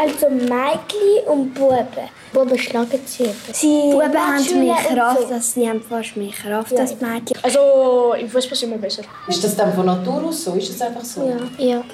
Also 0.00 0.30
Mädchen 0.30 1.26
und 1.26 1.54
Buben. 1.54 2.08
Buben 2.32 2.56
schlagen 2.56 3.00
sie. 3.04 3.30
sie 3.52 3.90
Buben 3.90 4.14
haben 4.14 4.60
mehr 4.60 4.76
Kraft, 4.76 5.32
als 5.32 5.54
sie 5.54 5.68
haben 5.68 5.82
fast 5.82 6.16
mehr 6.16 6.30
Kraft 6.30 6.70
ja. 6.70 6.78
als 6.78 6.92
Mädchen. 7.00 7.36
Also 7.42 8.14
im 8.16 8.28
Fußball 8.28 8.56
sind 8.56 8.70
wir 8.70 8.78
besser. 8.78 9.02
Ist 9.26 9.42
das 9.42 9.56
dann 9.56 9.74
von 9.74 9.86
Natur 9.86 10.26
aus 10.26 10.44
so? 10.44 10.52
Ist 10.52 10.70
das 10.70 10.82
einfach 10.82 11.04
so? 11.04 11.28
Ja. 11.58 11.66
ja. 11.66 11.84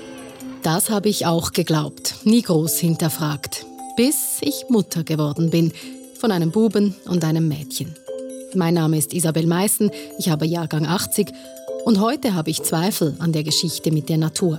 Das 0.62 0.90
habe 0.90 1.08
ich 1.08 1.24
auch 1.24 1.52
geglaubt, 1.52 2.16
nie 2.24 2.42
groß 2.42 2.78
hinterfragt. 2.78 3.64
Bis 3.96 4.36
ich 4.42 4.66
Mutter 4.68 5.02
geworden 5.02 5.48
bin. 5.48 5.72
Von 6.20 6.30
einem 6.30 6.50
Buben 6.50 6.94
und 7.06 7.24
einem 7.24 7.48
Mädchen. 7.48 7.94
Mein 8.54 8.74
Name 8.74 8.98
ist 8.98 9.14
Isabel 9.14 9.46
Meissen, 9.46 9.90
ich 10.18 10.28
habe 10.28 10.44
Jahrgang 10.44 10.86
80 10.86 11.32
und 11.86 12.00
heute 12.00 12.34
habe 12.34 12.50
ich 12.50 12.62
Zweifel 12.62 13.16
an 13.18 13.32
der 13.32 13.44
Geschichte 13.44 13.90
mit 13.90 14.10
der 14.10 14.18
Natur. 14.18 14.58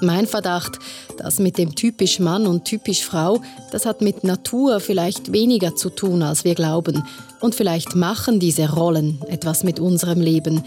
Mein 0.00 0.26
Verdacht, 0.26 0.78
das 1.16 1.38
mit 1.38 1.58
dem 1.58 1.74
typisch 1.74 2.18
Mann 2.18 2.46
und 2.46 2.64
typisch 2.64 3.04
Frau, 3.04 3.40
das 3.70 3.86
hat 3.86 4.00
mit 4.00 4.24
Natur 4.24 4.80
vielleicht 4.80 5.32
weniger 5.32 5.76
zu 5.76 5.90
tun, 5.90 6.22
als 6.22 6.44
wir 6.44 6.54
glauben. 6.54 7.04
Und 7.40 7.54
vielleicht 7.54 7.94
machen 7.94 8.40
diese 8.40 8.72
Rollen 8.72 9.20
etwas 9.28 9.62
mit 9.62 9.78
unserem 9.78 10.20
Leben. 10.20 10.62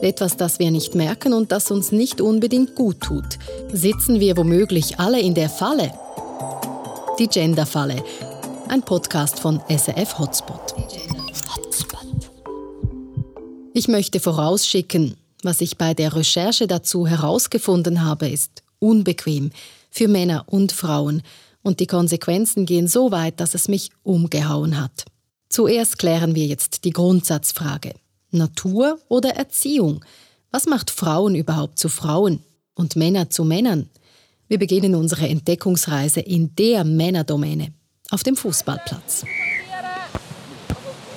Etwas, 0.00 0.36
das 0.36 0.58
wir 0.58 0.70
nicht 0.70 0.94
merken 0.94 1.32
und 1.32 1.50
das 1.50 1.70
uns 1.70 1.90
nicht 1.90 2.20
unbedingt 2.20 2.76
gut 2.76 3.00
tut. 3.00 3.38
Sitzen 3.72 4.20
wir 4.20 4.36
womöglich 4.36 5.00
alle 5.00 5.20
in 5.20 5.34
der 5.34 5.50
Falle? 5.50 5.92
Die 7.18 7.26
Gender-Falle. 7.26 8.02
Ein 8.68 8.82
Podcast 8.82 9.40
von 9.40 9.60
SRF 9.68 10.18
Hotspot. 10.18 10.74
Ich 13.74 13.86
möchte 13.86 14.18
vorausschicken, 14.18 15.16
was 15.42 15.60
ich 15.60 15.78
bei 15.78 15.94
der 15.94 16.14
Recherche 16.14 16.66
dazu 16.66 17.06
herausgefunden 17.06 18.04
habe, 18.04 18.28
ist 18.28 18.64
unbequem 18.78 19.50
für 19.90 20.08
Männer 20.08 20.44
und 20.46 20.72
Frauen 20.72 21.22
und 21.62 21.80
die 21.80 21.86
Konsequenzen 21.86 22.66
gehen 22.66 22.88
so 22.88 23.10
weit, 23.10 23.40
dass 23.40 23.54
es 23.54 23.68
mich 23.68 23.90
umgehauen 24.02 24.80
hat. 24.80 25.04
Zuerst 25.48 25.98
klären 25.98 26.34
wir 26.34 26.46
jetzt 26.46 26.84
die 26.84 26.90
Grundsatzfrage. 26.90 27.94
Natur 28.30 28.98
oder 29.08 29.30
Erziehung? 29.36 30.04
Was 30.50 30.66
macht 30.66 30.90
Frauen 30.90 31.34
überhaupt 31.34 31.78
zu 31.78 31.88
Frauen 31.88 32.42
und 32.74 32.96
Männer 32.96 33.30
zu 33.30 33.44
Männern? 33.44 33.88
Wir 34.48 34.58
beginnen 34.58 34.94
unsere 34.94 35.28
Entdeckungsreise 35.28 36.20
in 36.20 36.54
der 36.56 36.84
Männerdomäne, 36.84 37.72
auf 38.10 38.22
dem 38.22 38.36
Fußballplatz. 38.36 39.24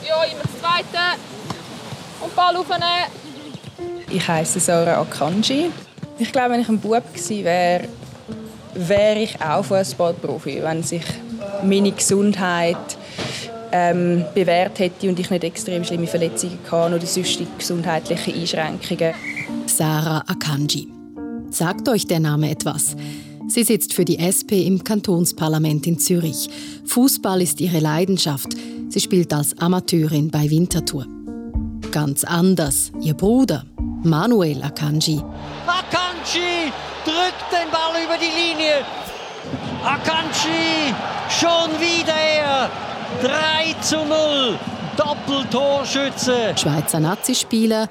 Ja, 0.08 0.24
immer 0.24 0.42
das 0.44 0.60
Zweite. 0.60 1.22
Und 2.22 2.36
Ball 2.36 2.56
aufnehmen. 2.56 2.84
Ich 4.10 4.28
heiße 4.28 4.60
Sarah 4.60 5.02
Akanji. 5.02 5.72
Ich 6.22 6.32
glaube, 6.32 6.52
wenn 6.52 6.62
ich 6.62 6.70
ein 6.70 6.78
Bub 6.78 7.04
gewesen 7.12 7.44
wäre, 7.44 7.86
wäre 8.76 9.20
ich 9.20 9.42
auch 9.42 9.66
Fußballprofi, 9.66 10.62
wenn 10.62 10.84
sich 10.84 11.02
meine 11.64 11.92
Gesundheit 11.92 12.78
ähm, 13.72 14.24
bewährt 14.36 14.78
hätte 14.78 15.10
und 15.10 15.20
ich 15.20 15.32
nicht 15.32 15.44
extrem 15.44 15.84
schlimme 15.84 16.06
Verletzungen 16.06 16.60
hatte 16.70 16.96
oder 16.96 17.06
sonst 17.08 17.42
gesundheitliche 17.58 18.62
Einschränkungen. 18.62 19.16
Sarah 19.66 20.24
Akanji. 20.28 20.90
Sagt 21.50 21.90
euch 21.90 22.06
der 22.06 22.20
Name 22.20 22.52
etwas? 22.52 22.96
Sie 23.48 23.64
sitzt 23.64 23.94
für 23.96 24.06
die 24.06 24.20
SP 24.22 24.62
im 24.62 24.84
Kantonsparlament 24.84 25.88
in 25.88 25.98
Zürich. 25.98 26.50
Fußball 26.86 27.42
ist 27.42 27.60
ihre 27.60 27.80
Leidenschaft. 27.80 28.50
Sie 28.90 29.00
spielt 29.00 29.34
als 29.34 29.58
Amateurin 29.58 30.30
bei 30.30 30.52
Winterthur. 30.52 31.08
Ganz 31.92 32.24
anders 32.24 32.92
ihr 33.02 33.16
Bruder, 33.16 33.66
Manuel 34.04 34.62
Akanji. 34.62 35.20
Akanji 35.66 36.11
drückt 37.06 37.52
den 37.52 37.70
Ball 37.72 38.04
über 38.04 38.18
die 38.18 38.26
Linie. 38.26 38.86
Akanji, 39.84 40.94
schon 41.30 41.80
wieder 41.80 42.14
er. 42.14 42.70
3 43.22 43.76
zu 43.82 44.06
0. 44.06 44.58
Doppeltorschütze. 44.98 46.54
Schweizer 46.56 47.00
Nazispieler, 47.00 47.88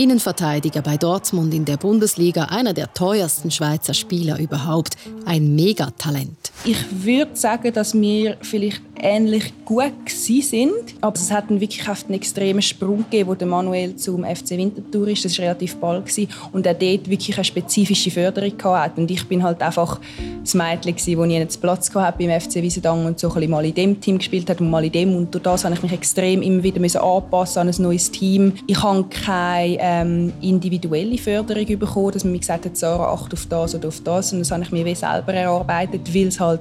Innenverteidiger 0.00 0.80
bei 0.80 0.96
Dortmund 0.96 1.52
in 1.52 1.66
der 1.66 1.76
Bundesliga, 1.76 2.44
einer 2.44 2.72
der 2.72 2.94
teuersten 2.94 3.50
Schweizer 3.50 3.92
Spieler 3.92 4.38
überhaupt, 4.38 4.96
ein 5.26 5.54
Megatalent. 5.54 6.52
Ich 6.64 6.78
würde 7.04 7.36
sagen, 7.36 7.70
dass 7.74 7.92
wir 7.92 8.38
vielleicht 8.40 8.80
ähnlich 8.98 9.52
gut 9.64 9.92
sind, 10.08 10.72
aber 11.02 11.16
es 11.16 11.30
hat 11.30 11.50
wirklich 11.50 11.86
einen 11.86 12.14
extremen 12.14 12.62
Sprung 12.62 13.04
gegeben, 13.10 13.30
wo 13.30 13.34
der 13.34 13.46
Manuel 13.46 13.96
zum 13.96 14.24
FC 14.24 14.52
Winterthur 14.52 15.08
ist. 15.08 15.24
Das 15.24 15.38
war 15.38 15.46
relativ 15.46 15.76
bald 15.76 16.04
und 16.52 16.66
er 16.66 16.74
dort 16.74 17.08
wirklich 17.08 17.36
eine 17.36 17.44
spezifische 17.44 18.10
Förderung 18.10 18.52
hatte. 18.62 19.00
Und 19.00 19.10
ich 19.10 19.26
bin 19.26 19.42
halt 19.42 19.60
einfach 19.62 20.00
das 20.42 20.54
Mädchen, 20.54 20.94
das 20.94 21.06
ich 21.06 21.18
einen 21.18 21.48
Platz 21.60 21.94
hatte 21.94 22.18
beim 22.18 22.40
FC 22.40 22.56
Wiesendangen 22.56 23.06
und 23.06 23.18
so 23.18 23.32
ein 23.32 23.50
mal 23.50 23.64
in 23.64 23.74
dem 23.74 24.00
Team 24.00 24.18
gespielt 24.18 24.48
hat 24.48 24.60
und 24.60 24.70
mal 24.70 24.84
in 24.84 24.92
dem. 24.92 25.14
Und 25.14 25.34
durch 25.34 25.42
das 25.42 25.64
habe 25.64 25.74
ich 25.74 25.82
mich 25.82 25.92
extrem 25.92 26.42
immer 26.42 26.62
wieder 26.62 27.02
anpassen 27.02 27.60
an 27.60 27.68
ein 27.68 27.82
neues 27.82 28.10
Team. 28.10 28.54
Ich 28.66 28.82
habe 28.82 29.04
keine 29.04 29.78
ähm, 29.90 30.32
individuelle 30.40 31.18
Förderung 31.18 31.66
bekommen, 31.78 32.12
dass 32.12 32.24
man 32.24 32.32
mir 32.32 32.38
gesagt 32.38 32.64
hat, 32.64 32.76
Sarah, 32.76 33.12
acht 33.12 33.32
auf 33.32 33.46
das 33.46 33.74
oder 33.74 33.88
auf 33.88 34.00
das. 34.02 34.32
Und 34.32 34.40
das 34.40 34.50
habe 34.50 34.62
ich 34.62 34.70
mir 34.70 34.94
selber 34.94 35.34
erarbeitet, 35.34 36.14
weil 36.14 36.28
es 36.28 36.38
halt 36.38 36.60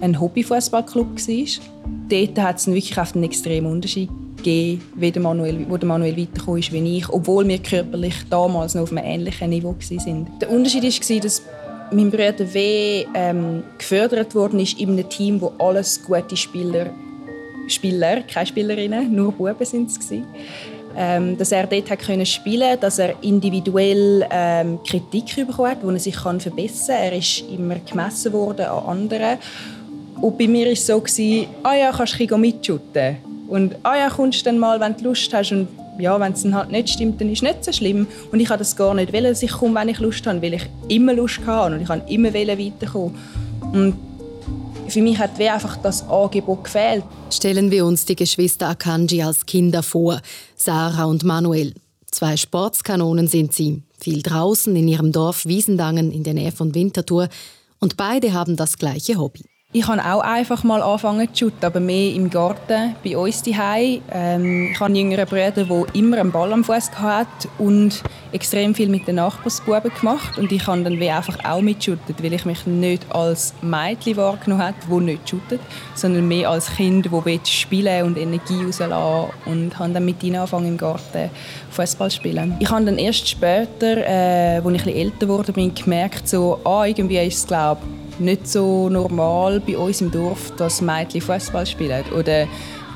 ein 0.00 0.20
Hobbyfußballclub 0.20 1.16
war. 1.16 1.64
Dort 2.08 2.38
hat 2.38 2.56
es 2.56 2.66
wirklich 2.66 2.96
einen 2.96 3.24
extremen 3.24 3.72
Unterschied 3.72 4.08
gegeben, 4.36 4.82
wie 4.94 5.10
der 5.10 5.22
Manuel, 5.22 5.66
wo 5.68 5.76
der 5.76 5.88
Manuel 5.88 6.16
weitergekommen 6.16 6.60
ist 6.60 6.72
wie 6.72 6.98
ich, 6.98 7.08
obwohl 7.08 7.46
wir 7.48 7.58
körperlich 7.58 8.14
damals 8.30 8.74
noch 8.74 8.82
auf 8.82 8.92
einem 8.92 9.04
ähnlichen 9.04 9.50
Niveau 9.50 9.74
waren. 9.74 10.26
Der 10.40 10.50
Unterschied 10.50 10.84
war, 10.84 11.20
dass 11.20 11.42
mein 11.90 12.10
Bruder 12.10 12.54
W. 12.54 13.06
Ähm, 13.14 13.62
gefördert 13.76 14.34
worden 14.34 14.60
ist 14.60 14.78
in 14.78 14.90
einem 14.90 15.08
Team, 15.08 15.40
wo 15.40 15.52
alles 15.58 16.02
gute 16.04 16.36
Spieler, 16.36 16.90
Spieler, 17.66 18.22
keine 18.22 18.46
Spielerinnen, 18.46 19.14
nur 19.14 19.32
Buben 19.32 19.64
sind 19.64 19.90
es 19.90 19.98
ähm, 20.96 21.36
dass 21.36 21.52
er 21.52 21.66
dort 21.66 21.90
hat 21.90 21.98
können 22.00 22.26
spielen, 22.26 22.78
dass 22.80 22.98
er 22.98 23.14
individuell 23.22 24.26
ähm, 24.30 24.78
Kritik 24.84 25.46
bekommen 25.46 25.70
hat, 25.70 25.78
wo 25.82 25.90
er 25.90 25.98
sich 25.98 26.16
kann 26.16 26.40
verbessern 26.40 26.96
kann. 26.96 27.04
Er 27.04 27.18
ist 27.18 27.44
immer 27.50 27.76
gemessen 27.76 28.32
worden 28.32 28.66
an 28.66 28.84
anderen. 28.84 29.38
Und 30.20 30.36
bei 30.36 30.48
mir 30.48 30.66
war 30.66 30.72
es 30.72 30.86
so, 30.86 31.02
ah 31.62 31.74
ja, 31.74 31.92
kannst 31.92 32.18
du 32.18 32.36
mitschütten. 32.36 33.16
Und 33.48 33.76
ah 33.82 33.96
ja, 33.96 34.10
kommst 34.10 34.40
du 34.40 34.44
dann 34.46 34.58
mal, 34.58 34.80
wenn 34.80 34.96
du 34.96 35.04
Lust 35.04 35.32
hast. 35.32 35.52
Und 35.52 35.68
ja, 35.98 36.18
wenn 36.20 36.32
es 36.32 36.42
dann 36.42 36.54
halt 36.54 36.70
nicht 36.70 36.90
stimmt, 36.90 37.20
dann 37.20 37.30
ist 37.30 37.38
es 37.38 37.42
nicht 37.42 37.64
so 37.64 37.72
schlimm. 37.72 38.06
Und 38.30 38.40
ich 38.40 38.48
habe 38.48 38.58
das 38.58 38.76
gar 38.76 38.94
nicht 38.94 39.12
wollen, 39.12 39.24
dass 39.24 39.42
ich 39.42 39.52
komme, 39.52 39.80
wenn 39.80 39.88
ich 39.88 39.98
Lust 39.98 40.26
habe, 40.26 40.42
weil 40.42 40.54
ich 40.54 40.66
immer 40.88 41.14
Lust 41.14 41.40
hatte 41.46 41.74
und 41.74 41.82
ich 41.82 42.14
immer 42.14 42.34
weiterkommen. 42.34 43.14
Und 43.72 44.07
für 44.90 45.02
mich 45.02 45.18
hat 45.18 45.40
einfach 45.40 45.76
das 45.76 46.08
Angebot 46.08 46.64
gefehlt. 46.64 47.04
Stellen 47.30 47.70
wir 47.70 47.84
uns 47.84 48.04
die 48.04 48.16
Geschwister 48.16 48.68
Akanji 48.68 49.22
als 49.22 49.46
Kinder 49.46 49.82
vor, 49.82 50.20
Sarah 50.56 51.04
und 51.04 51.24
Manuel. 51.24 51.74
Zwei 52.10 52.36
Sportskanonen 52.36 53.28
sind 53.28 53.52
sie, 53.52 53.82
viel 53.98 54.22
draußen 54.22 54.74
in 54.74 54.88
ihrem 54.88 55.12
Dorf 55.12 55.44
Wiesendangen 55.46 56.10
in 56.10 56.24
der 56.24 56.34
Nähe 56.34 56.52
von 56.52 56.74
Winterthur 56.74 57.28
und 57.80 57.96
beide 57.96 58.32
haben 58.32 58.56
das 58.56 58.78
gleiche 58.78 59.18
Hobby. 59.18 59.44
Ich 59.70 59.86
habe 59.86 60.02
auch 60.02 60.20
einfach 60.20 60.64
mal 60.64 60.80
angefangen 60.80 61.28
zu 61.34 61.44
shooten, 61.44 61.66
aber 61.66 61.78
mehr 61.78 62.14
im 62.14 62.30
Garten, 62.30 62.94
bei 63.04 63.18
uns 63.18 63.42
daheim. 63.42 64.00
Ähm, 64.10 64.70
ich 64.72 64.80
habe 64.80 64.86
einen 64.86 64.96
jüngeren 64.96 65.26
Bruder, 65.26 65.50
der 65.50 65.94
immer 65.94 66.16
einen 66.16 66.32
Ball 66.32 66.54
am 66.54 66.64
Fuß 66.64 66.92
hatte 66.98 67.48
und 67.58 68.02
extrem 68.32 68.74
viel 68.74 68.88
mit 68.88 69.06
den 69.06 69.16
Nachbarsbuben 69.16 69.92
gemacht. 70.00 70.38
Und 70.38 70.52
ich 70.52 70.66
habe 70.66 70.82
dann 70.84 70.98
wie 70.98 71.10
einfach 71.10 71.44
auch 71.44 71.60
mitshootet, 71.60 72.22
weil 72.22 72.32
ich 72.32 72.46
mich 72.46 72.66
nicht 72.66 73.14
als 73.14 73.52
Mädchen 73.60 74.16
wahrgenommen 74.16 74.62
habe, 74.62 74.74
das 74.88 75.00
nicht 75.00 75.28
shootet, 75.28 75.60
sondern 75.94 76.26
mehr 76.26 76.48
als 76.48 76.74
Kind, 76.74 77.06
das 77.12 77.50
spielen 77.50 78.06
und 78.06 78.16
Energie 78.16 78.64
rauslassen 78.64 79.30
und 79.44 79.78
habe 79.78 79.92
dann 79.92 80.04
mit 80.06 80.22
ihnen 80.22 80.36
angefangen 80.36 80.68
im 80.68 80.78
Garten 80.78 81.28
Fußball 81.72 82.10
spielen. 82.10 82.56
Ich 82.58 82.70
habe 82.70 82.86
dann 82.86 82.96
erst 82.96 83.28
später, 83.28 83.98
äh, 83.98 84.62
als 84.64 84.74
ich 84.76 84.80
etwas 84.80 84.94
älter 84.94 85.28
wurde, 85.28 85.52
gemerkt, 85.52 86.26
so, 86.26 86.58
ah, 86.64 86.86
irgendwie 86.86 87.18
ist 87.18 87.40
es, 87.40 87.46
glaube 87.46 87.82
nicht 88.20 88.48
so 88.48 88.88
normal 88.88 89.60
bei 89.60 89.76
uns 89.76 90.00
im 90.00 90.10
Dorf, 90.10 90.52
dass 90.56 90.80
Mädchen 90.80 91.20
Fußball 91.20 91.66
spielen 91.66 92.04
oder 92.16 92.46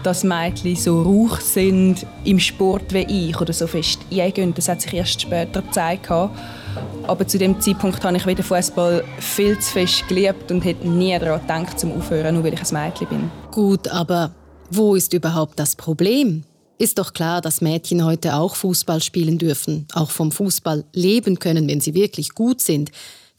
dass 0.02 0.24
Mädchen 0.24 0.76
so 0.76 1.02
rauch 1.02 1.40
sind 1.40 2.06
im 2.24 2.38
Sport 2.38 2.92
wie 2.92 3.28
ich 3.28 3.40
oder 3.40 3.52
so 3.52 3.66
fest 3.66 4.00
eingehen. 4.10 4.52
Das 4.54 4.68
hat 4.68 4.80
sich 4.80 4.94
erst 4.94 5.22
später 5.22 5.62
gezeigt. 5.62 6.10
Aber 6.10 7.26
zu 7.26 7.38
dem 7.38 7.60
Zeitpunkt 7.60 8.02
habe 8.04 8.16
ich 8.16 8.26
wieder 8.26 8.42
Fußball 8.42 9.04
viel 9.18 9.58
zu 9.58 9.72
fest 9.72 10.08
geliebt 10.08 10.50
und 10.50 10.64
hätte 10.64 10.88
nie 10.88 11.16
daran 11.18 11.40
gedacht, 11.40 11.78
zum 11.78 11.92
Aufhören, 11.92 12.34
nur 12.34 12.44
weil 12.44 12.54
ich 12.54 12.60
ein 12.60 12.84
Mädchen 12.84 13.08
bin. 13.08 13.30
Gut, 13.50 13.88
aber 13.88 14.32
wo 14.70 14.94
ist 14.94 15.12
überhaupt 15.12 15.58
das 15.58 15.76
Problem? 15.76 16.44
Ist 16.78 16.98
doch 16.98 17.12
klar, 17.12 17.40
dass 17.40 17.60
Mädchen 17.60 18.04
heute 18.04 18.34
auch 18.34 18.56
Fußball 18.56 19.02
spielen 19.02 19.38
dürfen, 19.38 19.86
auch 19.92 20.10
vom 20.10 20.32
Fußball 20.32 20.84
leben 20.92 21.38
können, 21.38 21.68
wenn 21.68 21.80
sie 21.80 21.94
wirklich 21.94 22.34
gut 22.34 22.60
sind. 22.60 22.90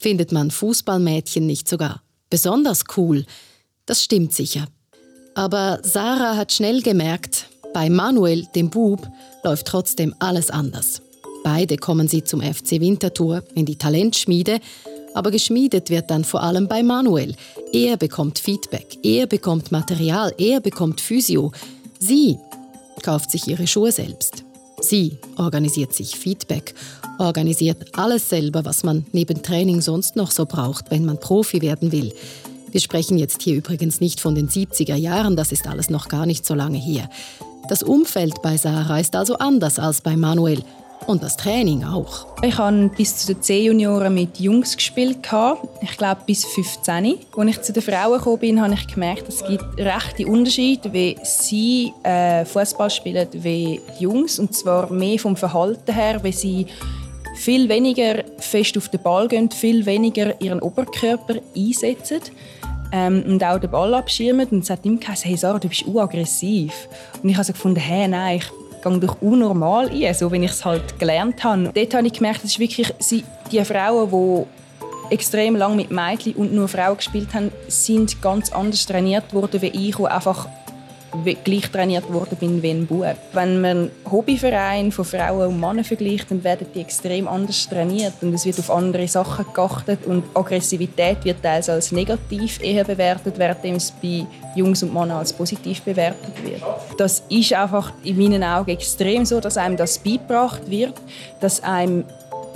Findet 0.04 0.32
man 0.32 0.50
Fußballmädchen 0.50 1.46
nicht 1.46 1.66
sogar 1.66 2.02
besonders 2.28 2.84
cool? 2.98 3.24
Das 3.86 4.04
stimmt 4.04 4.34
sicher. 4.34 4.66
Aber 5.34 5.78
Sarah 5.82 6.36
hat 6.36 6.52
schnell 6.52 6.82
gemerkt, 6.82 7.48
bei 7.72 7.88
Manuel, 7.88 8.46
dem 8.54 8.68
Bub, 8.68 9.08
läuft 9.44 9.66
trotzdem 9.66 10.14
alles 10.18 10.50
anders. 10.50 11.00
Beide 11.42 11.78
kommen 11.78 12.06
sie 12.06 12.22
zum 12.22 12.42
FC 12.42 12.72
Winterthur 12.80 13.44
in 13.54 13.64
die 13.64 13.76
Talentschmiede, 13.76 14.60
aber 15.14 15.30
geschmiedet 15.30 15.88
wird 15.88 16.10
dann 16.10 16.24
vor 16.24 16.42
allem 16.42 16.68
bei 16.68 16.82
Manuel. 16.82 17.34
Er 17.72 17.96
bekommt 17.96 18.38
Feedback, 18.38 18.98
er 19.02 19.26
bekommt 19.26 19.72
Material, 19.72 20.34
er 20.36 20.60
bekommt 20.60 21.00
Physio. 21.00 21.50
Sie 21.98 22.38
kauft 23.02 23.30
sich 23.30 23.48
ihre 23.48 23.66
Schuhe 23.66 23.90
selbst. 23.90 24.43
Sie 24.84 25.16
organisiert 25.38 25.94
sich 25.94 26.14
Feedback, 26.14 26.74
organisiert 27.18 27.98
alles 27.98 28.28
selber, 28.28 28.66
was 28.66 28.84
man 28.84 29.06
neben 29.12 29.42
Training 29.42 29.80
sonst 29.80 30.14
noch 30.14 30.30
so 30.30 30.44
braucht, 30.44 30.90
wenn 30.90 31.06
man 31.06 31.18
Profi 31.18 31.62
werden 31.62 31.90
will. 31.90 32.12
Wir 32.70 32.80
sprechen 32.80 33.16
jetzt 33.16 33.40
hier 33.40 33.56
übrigens 33.56 34.00
nicht 34.00 34.20
von 34.20 34.34
den 34.34 34.48
70er 34.48 34.94
Jahren, 34.94 35.36
das 35.36 35.52
ist 35.52 35.66
alles 35.66 35.88
noch 35.88 36.08
gar 36.08 36.26
nicht 36.26 36.44
so 36.44 36.54
lange 36.54 36.76
her. 36.76 37.08
Das 37.66 37.82
Umfeld 37.82 38.42
bei 38.42 38.58
Sarah 38.58 39.00
ist 39.00 39.16
also 39.16 39.38
anders 39.38 39.78
als 39.78 40.02
bei 40.02 40.16
Manuel 40.18 40.62
und 41.06 41.22
das 41.22 41.36
Training 41.36 41.84
auch. 41.84 42.26
Ich 42.42 42.56
habe 42.58 42.90
bis 42.96 43.16
zu 43.16 43.32
den 43.32 43.42
C-Junioren 43.42 44.14
mit 44.14 44.38
Jungs 44.40 44.76
gespielt. 44.76 45.18
Ich 45.80 45.96
glaube 45.96 46.22
bis 46.26 46.44
15. 46.44 47.18
Als 47.36 47.50
ich 47.50 47.62
zu 47.62 47.72
den 47.72 47.82
Frauen 47.82 48.18
gekommen 48.18 48.38
bin, 48.38 48.62
habe 48.62 48.74
ich 48.74 48.86
gemerkt, 48.86 49.28
es 49.28 49.44
gibt 49.44 49.64
rechte 49.78 50.26
Unterschiede, 50.26 50.92
wie 50.92 51.16
sie 51.22 51.92
äh, 52.02 52.44
Fußball 52.44 52.90
spielen 52.90 53.28
wie 53.32 53.80
die 53.98 54.02
Jungs. 54.04 54.38
Und 54.38 54.54
zwar 54.54 54.90
mehr 54.92 55.18
vom 55.18 55.36
Verhalten 55.36 55.92
her, 55.92 56.22
wie 56.22 56.32
sie 56.32 56.66
viel 57.36 57.68
weniger 57.68 58.24
fest 58.38 58.76
auf 58.78 58.88
den 58.88 59.02
Ball 59.02 59.28
gehen, 59.28 59.50
viel 59.50 59.84
weniger 59.86 60.40
ihren 60.40 60.60
Oberkörper 60.60 61.34
einsetzen 61.56 62.20
ähm, 62.92 63.24
und 63.26 63.42
auch 63.42 63.58
den 63.58 63.70
Ball 63.70 63.92
abschirmen. 63.94 64.48
Und 64.48 64.64
es 64.64 64.70
hat 64.70 64.84
immer 64.84 64.98
gesagt, 64.98 65.24
hey 65.24 65.36
Sarah, 65.36 65.58
du 65.58 65.68
bist 65.68 65.84
aggressiv. 65.94 66.88
Und 67.22 67.28
ich 67.28 67.36
habe 67.36 67.44
so 67.44 67.52
gefunden, 67.52 67.80
hey, 67.80 68.06
nein, 68.08 68.38
ich 68.38 68.63
gehe 68.84 68.98
durch 68.98 69.20
unnormal 69.20 69.90
ein, 69.90 70.14
so 70.14 70.30
wie 70.30 70.44
ich 70.44 70.50
es 70.50 70.64
halt 70.64 70.98
gelernt 70.98 71.42
habe. 71.42 71.70
Dort 71.74 71.94
habe 71.94 72.06
ich 72.06 72.12
gemerkt, 72.12 72.44
dass 72.44 72.58
wirklich 72.58 72.94
die 73.50 73.64
Frauen, 73.64 74.10
die 74.10 75.14
extrem 75.14 75.56
lange 75.56 75.76
mit 75.76 75.90
Mädchen 75.90 76.34
und 76.34 76.52
nur 76.52 76.68
Frauen 76.68 76.96
gespielt 76.96 77.34
haben, 77.34 77.50
sind 77.68 78.20
ganz 78.22 78.52
anders 78.52 78.86
trainiert 78.86 79.32
worden 79.34 79.60
wie 79.62 79.68
ich, 79.68 79.96
die 79.96 80.06
einfach 80.06 80.48
gleich 81.44 81.70
trainiert 81.70 82.12
worden 82.12 82.36
bin 82.38 82.62
wie 82.62 82.70
ein 82.70 82.86
Bub. 82.86 83.16
Wenn 83.32 83.60
man 83.60 83.90
Hobbyverein 84.10 84.92
von 84.92 85.04
Frauen 85.04 85.48
und 85.48 85.60
Männern 85.60 85.84
vergleicht, 85.84 86.30
dann 86.30 86.42
werden 86.42 86.66
die 86.74 86.80
extrem 86.80 87.28
anders 87.28 87.68
trainiert 87.68 88.14
und 88.22 88.34
es 88.34 88.44
wird 88.44 88.58
auf 88.58 88.70
andere 88.70 89.06
Sachen 89.08 89.46
geachtet 89.52 90.06
und 90.06 90.24
Aggressivität 90.34 91.24
wird 91.24 91.42
teils 91.42 91.68
als 91.68 91.92
negativ 91.92 92.60
eher 92.62 92.84
bewertet, 92.84 93.34
während 93.38 93.64
es 93.64 93.90
bei 93.90 94.26
Jungs 94.56 94.82
und 94.82 94.92
Männern 94.92 95.18
als 95.18 95.32
positiv 95.32 95.82
bewertet 95.82 96.34
wird. 96.42 96.62
Das 96.98 97.22
ist 97.28 97.52
einfach 97.52 97.92
in 98.02 98.18
meinen 98.18 98.42
Augen 98.42 98.70
extrem 98.70 99.24
so, 99.24 99.40
dass 99.40 99.56
einem 99.56 99.76
das 99.76 99.98
beigebracht 99.98 100.68
wird, 100.68 100.94
dass 101.40 101.62
einem 101.62 102.04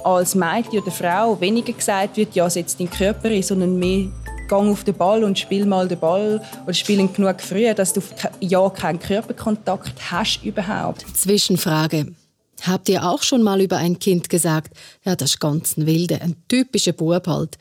als 0.04 0.34
Mädchen 0.34 0.80
oder 0.80 0.90
Frau 0.90 1.40
weniger 1.40 1.72
gesagt 1.72 2.16
wird, 2.16 2.34
ja, 2.34 2.48
setz 2.48 2.76
deinen 2.76 2.90
Körper 2.90 3.28
ein, 3.28 3.42
sondern 3.42 3.78
mehr 3.78 4.06
gang 4.48 4.70
auf 4.70 4.84
den 4.84 4.94
Ball 4.94 5.22
und 5.22 5.38
spiel 5.38 5.66
mal 5.66 5.86
den 5.86 5.98
Ball 6.00 6.42
oder 6.64 6.74
spiel 6.74 6.98
ihn 6.98 7.12
genug 7.12 7.40
früh, 7.40 7.72
dass 7.74 7.92
du 7.92 8.00
ja 8.40 8.68
keinen 8.70 8.98
Körperkontakt 8.98 10.10
hast 10.10 10.42
überhaupt. 10.42 11.04
Zwischenfrage. 11.14 12.14
Habt 12.62 12.88
ihr 12.88 13.08
auch 13.08 13.22
schon 13.22 13.42
mal 13.42 13.60
über 13.60 13.76
ein 13.76 13.98
Kind 13.98 14.28
gesagt, 14.28 14.76
ja, 15.04 15.14
das 15.14 15.30
ist 15.30 15.40
ganz 15.40 15.76
ein 15.76 15.86
Wilde, 15.86 16.20
ein 16.20 16.34
typischer 16.48 16.92
Bub 16.92 17.26
halt? 17.26 17.56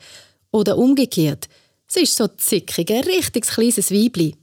Oder 0.50 0.76
umgekehrt, 0.76 1.48
sie 1.86 2.00
ist 2.00 2.16
so 2.16 2.26
zickig, 2.26 2.90
ein 2.90 3.04
richtiges 3.04 3.50
kleines 3.50 3.92
Weibli. 3.92 4.34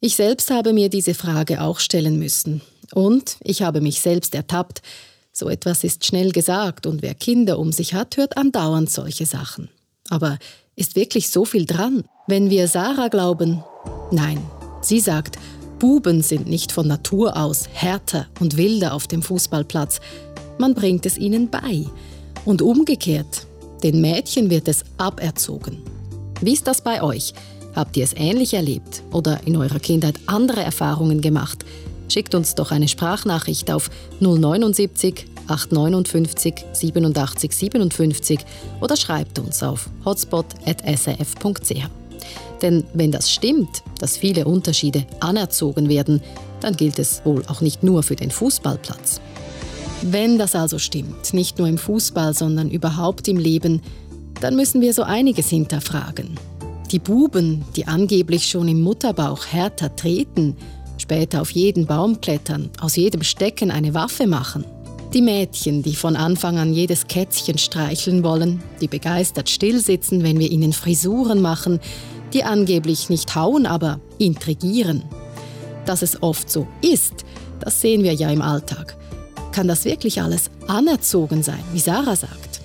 Ich 0.00 0.16
selbst 0.16 0.50
habe 0.50 0.72
mir 0.72 0.88
diese 0.88 1.14
Frage 1.14 1.62
auch 1.62 1.80
stellen 1.80 2.18
müssen. 2.18 2.60
Und 2.92 3.38
ich 3.42 3.62
habe 3.62 3.80
mich 3.80 4.00
selbst 4.00 4.34
ertappt. 4.34 4.82
So 5.32 5.48
etwas 5.48 5.82
ist 5.82 6.04
schnell 6.04 6.30
gesagt 6.30 6.86
und 6.86 7.02
wer 7.02 7.14
Kinder 7.14 7.58
um 7.58 7.72
sich 7.72 7.94
hat, 7.94 8.16
hört 8.16 8.36
andauernd 8.36 8.90
solche 8.90 9.26
Sachen. 9.26 9.68
Aber 10.10 10.38
ist 10.76 10.96
wirklich 10.96 11.30
so 11.30 11.44
viel 11.44 11.66
dran? 11.66 12.04
Wenn 12.26 12.50
wir 12.50 12.68
Sarah 12.68 13.08
glauben, 13.08 13.62
nein. 14.10 14.38
Sie 14.80 15.00
sagt, 15.00 15.38
Buben 15.78 16.22
sind 16.22 16.48
nicht 16.48 16.72
von 16.72 16.86
Natur 16.86 17.36
aus 17.36 17.68
härter 17.72 18.26
und 18.40 18.56
wilder 18.56 18.94
auf 18.94 19.06
dem 19.06 19.22
Fußballplatz. 19.22 20.00
Man 20.58 20.74
bringt 20.74 21.06
es 21.06 21.18
ihnen 21.18 21.50
bei. 21.50 21.84
Und 22.44 22.62
umgekehrt, 22.62 23.46
den 23.82 24.00
Mädchen 24.00 24.50
wird 24.50 24.68
es 24.68 24.84
aberzogen. 24.98 25.78
Wie 26.40 26.52
ist 26.52 26.66
das 26.66 26.82
bei 26.82 27.02
euch? 27.02 27.34
Habt 27.74 27.96
ihr 27.96 28.04
es 28.04 28.14
ähnlich 28.14 28.54
erlebt 28.54 29.02
oder 29.12 29.40
in 29.46 29.56
eurer 29.56 29.80
Kindheit 29.80 30.16
andere 30.26 30.62
Erfahrungen 30.62 31.20
gemacht? 31.20 31.64
Schickt 32.08 32.34
uns 32.34 32.54
doch 32.54 32.70
eine 32.70 32.88
Sprachnachricht 32.88 33.70
auf 33.70 33.90
079 34.20 35.26
859 35.48 36.54
87 36.72 37.52
57 37.52 38.40
oder 38.80 38.96
schreibt 38.96 39.38
uns 39.38 39.62
auf 39.62 39.88
hotspot.srf.ch. 40.04 41.88
Denn 42.62 42.84
wenn 42.94 43.12
das 43.12 43.30
stimmt, 43.30 43.82
dass 43.98 44.16
viele 44.16 44.46
Unterschiede 44.46 45.06
anerzogen 45.20 45.88
werden, 45.88 46.22
dann 46.60 46.76
gilt 46.76 46.98
es 46.98 47.22
wohl 47.24 47.44
auch 47.46 47.60
nicht 47.60 47.82
nur 47.82 48.02
für 48.02 48.16
den 48.16 48.30
Fußballplatz. 48.30 49.20
Wenn 50.02 50.38
das 50.38 50.54
also 50.54 50.78
stimmt, 50.78 51.34
nicht 51.34 51.58
nur 51.58 51.68
im 51.68 51.78
Fußball, 51.78 52.34
sondern 52.34 52.70
überhaupt 52.70 53.28
im 53.28 53.38
Leben, 53.38 53.82
dann 54.40 54.56
müssen 54.56 54.80
wir 54.80 54.92
so 54.92 55.02
einiges 55.02 55.48
hinterfragen. 55.48 56.38
Die 56.90 56.98
Buben, 56.98 57.64
die 57.76 57.86
angeblich 57.86 58.46
schon 58.46 58.68
im 58.68 58.82
Mutterbauch 58.82 59.46
härter 59.46 59.94
treten, 59.96 60.56
später 60.98 61.40
auf 61.40 61.50
jeden 61.50 61.86
Baum 61.86 62.20
klettern, 62.20 62.70
aus 62.80 62.96
jedem 62.96 63.22
Stecken 63.22 63.70
eine 63.70 63.94
Waffe 63.94 64.26
machen, 64.26 64.64
die 65.14 65.22
Mädchen, 65.22 65.82
die 65.82 65.94
von 65.94 66.16
Anfang 66.16 66.58
an 66.58 66.74
jedes 66.74 67.06
Kätzchen 67.06 67.56
streicheln 67.56 68.24
wollen, 68.24 68.62
die 68.80 68.88
begeistert 68.88 69.48
stillsitzen, 69.48 70.24
wenn 70.24 70.38
wir 70.38 70.50
ihnen 70.50 70.72
Frisuren 70.72 71.40
machen, 71.40 71.80
die 72.32 72.42
angeblich 72.42 73.08
nicht 73.10 73.34
hauen, 73.36 73.64
aber 73.64 74.00
intrigieren. 74.18 75.04
Dass 75.86 76.02
es 76.02 76.22
oft 76.22 76.50
so 76.50 76.66
ist, 76.82 77.24
das 77.60 77.80
sehen 77.80 78.02
wir 78.02 78.12
ja 78.12 78.28
im 78.30 78.42
Alltag. 78.42 78.96
Kann 79.52 79.68
das 79.68 79.84
wirklich 79.84 80.20
alles 80.20 80.50
anerzogen 80.66 81.44
sein, 81.44 81.62
wie 81.72 81.80
Sarah 81.80 82.16
sagt? 82.16 82.60